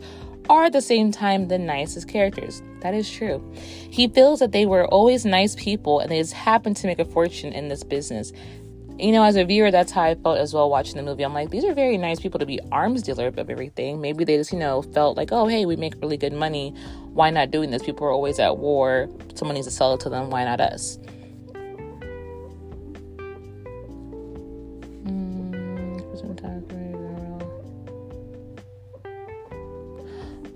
are 0.50 0.64
at 0.64 0.74
the 0.74 0.82
same 0.82 1.10
time 1.10 1.48
the 1.48 1.58
nicest 1.58 2.06
characters. 2.06 2.62
That 2.80 2.92
is 2.92 3.10
true. 3.10 3.42
He 3.90 4.08
feels 4.08 4.40
that 4.40 4.52
they 4.52 4.66
were 4.66 4.86
always 4.86 5.24
nice 5.24 5.54
people 5.56 6.00
and 6.00 6.10
they 6.10 6.20
just 6.20 6.34
happened 6.34 6.76
to 6.78 6.86
make 6.86 6.98
a 6.98 7.04
fortune 7.04 7.52
in 7.54 7.68
this 7.68 7.82
business. 7.82 8.32
You 8.98 9.12
know, 9.12 9.22
as 9.22 9.36
a 9.36 9.44
viewer, 9.44 9.70
that's 9.70 9.92
how 9.92 10.02
I 10.02 10.16
felt 10.16 10.38
as 10.38 10.52
well 10.52 10.68
watching 10.68 10.96
the 10.96 11.04
movie. 11.04 11.24
I'm 11.24 11.32
like, 11.32 11.50
these 11.50 11.64
are 11.64 11.72
very 11.72 11.96
nice 11.96 12.18
people 12.18 12.40
to 12.40 12.46
be 12.46 12.58
arms 12.72 13.02
dealer 13.02 13.28
of 13.28 13.38
everything. 13.38 14.00
Maybe 14.00 14.24
they 14.24 14.36
just, 14.36 14.52
you 14.52 14.58
know, 14.58 14.82
felt 14.82 15.16
like, 15.16 15.30
oh, 15.30 15.46
hey, 15.46 15.66
we 15.66 15.76
make 15.76 15.94
really 16.02 16.16
good 16.16 16.32
money. 16.32 16.74
Why 17.12 17.30
not 17.30 17.52
doing 17.52 17.70
this? 17.70 17.84
People 17.84 18.08
are 18.08 18.10
always 18.10 18.40
at 18.40 18.58
war. 18.58 19.08
Someone 19.34 19.54
needs 19.54 19.68
to 19.68 19.72
sell 19.72 19.94
it 19.94 20.00
to 20.00 20.08
them. 20.08 20.30
Why 20.30 20.44
not 20.44 20.60
us? 20.60 20.98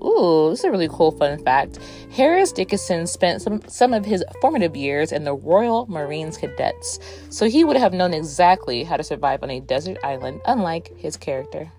Ooh, 0.04 0.50
this 0.50 0.60
is 0.60 0.64
a 0.64 0.70
really 0.70 0.88
cool 0.88 1.12
fun 1.12 1.38
fact. 1.44 1.78
Harris 2.10 2.50
Dickinson 2.50 3.06
spent 3.06 3.40
some, 3.40 3.62
some 3.68 3.94
of 3.94 4.04
his 4.04 4.24
formative 4.40 4.74
years 4.74 5.12
in 5.12 5.22
the 5.22 5.34
Royal 5.34 5.86
Marines 5.86 6.36
Cadets, 6.36 6.98
so 7.30 7.48
he 7.48 7.62
would 7.62 7.76
have 7.76 7.92
known 7.92 8.12
exactly 8.12 8.82
how 8.82 8.96
to 8.96 9.04
survive 9.04 9.42
on 9.44 9.50
a 9.50 9.60
desert 9.60 9.98
island, 10.02 10.40
unlike 10.46 10.96
his 10.96 11.16
character. 11.16 11.70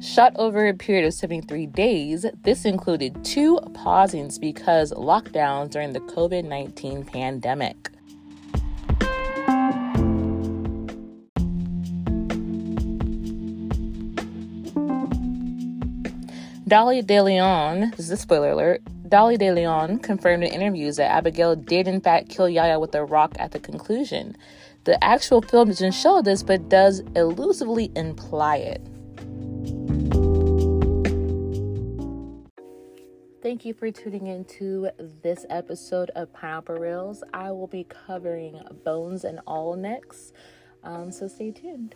Shot 0.00 0.32
over 0.36 0.68
a 0.68 0.72
period 0.72 1.04
of 1.04 1.12
73 1.12 1.66
days, 1.66 2.24
this 2.42 2.64
included 2.64 3.22
two 3.22 3.58
pausings 3.72 4.40
because 4.40 4.92
lockdowns 4.92 5.70
during 5.70 5.92
the 5.92 6.00
COVID 6.00 6.44
19 6.44 7.04
pandemic. 7.04 7.90
Dolly 16.68 17.00
De 17.00 17.20
Leon, 17.22 17.92
this 17.96 18.06
is 18.06 18.10
a 18.10 18.16
spoiler 18.16 18.50
alert, 18.50 18.82
Dolly 19.08 19.36
De 19.36 19.52
Leon 19.52 20.00
confirmed 20.00 20.42
in 20.42 20.52
interviews 20.52 20.96
that 20.96 21.12
Abigail 21.12 21.54
did 21.54 21.86
in 21.86 22.00
fact 22.00 22.28
kill 22.28 22.48
Yaya 22.48 22.80
with 22.80 22.92
a 22.96 23.04
rock 23.04 23.36
at 23.38 23.52
the 23.52 23.60
conclusion. 23.60 24.36
The 24.82 25.02
actual 25.02 25.40
film 25.42 25.68
doesn't 25.68 25.92
show 25.92 26.22
this, 26.22 26.42
but 26.42 26.68
does 26.68 27.04
elusively 27.14 27.92
imply 27.94 28.56
it. 28.56 28.80
Thank 33.42 33.64
you 33.64 33.72
for 33.72 33.92
tuning 33.92 34.26
in 34.26 34.44
to 34.58 34.90
this 35.22 35.46
episode 35.48 36.10
of 36.16 36.32
Pineapple 36.32 36.74
Reels. 36.74 37.22
I 37.32 37.52
will 37.52 37.68
be 37.68 37.84
covering 37.84 38.60
bones 38.84 39.22
and 39.22 39.38
all 39.46 39.76
next, 39.76 40.34
um, 40.82 41.12
so 41.12 41.28
stay 41.28 41.52
tuned. 41.52 41.94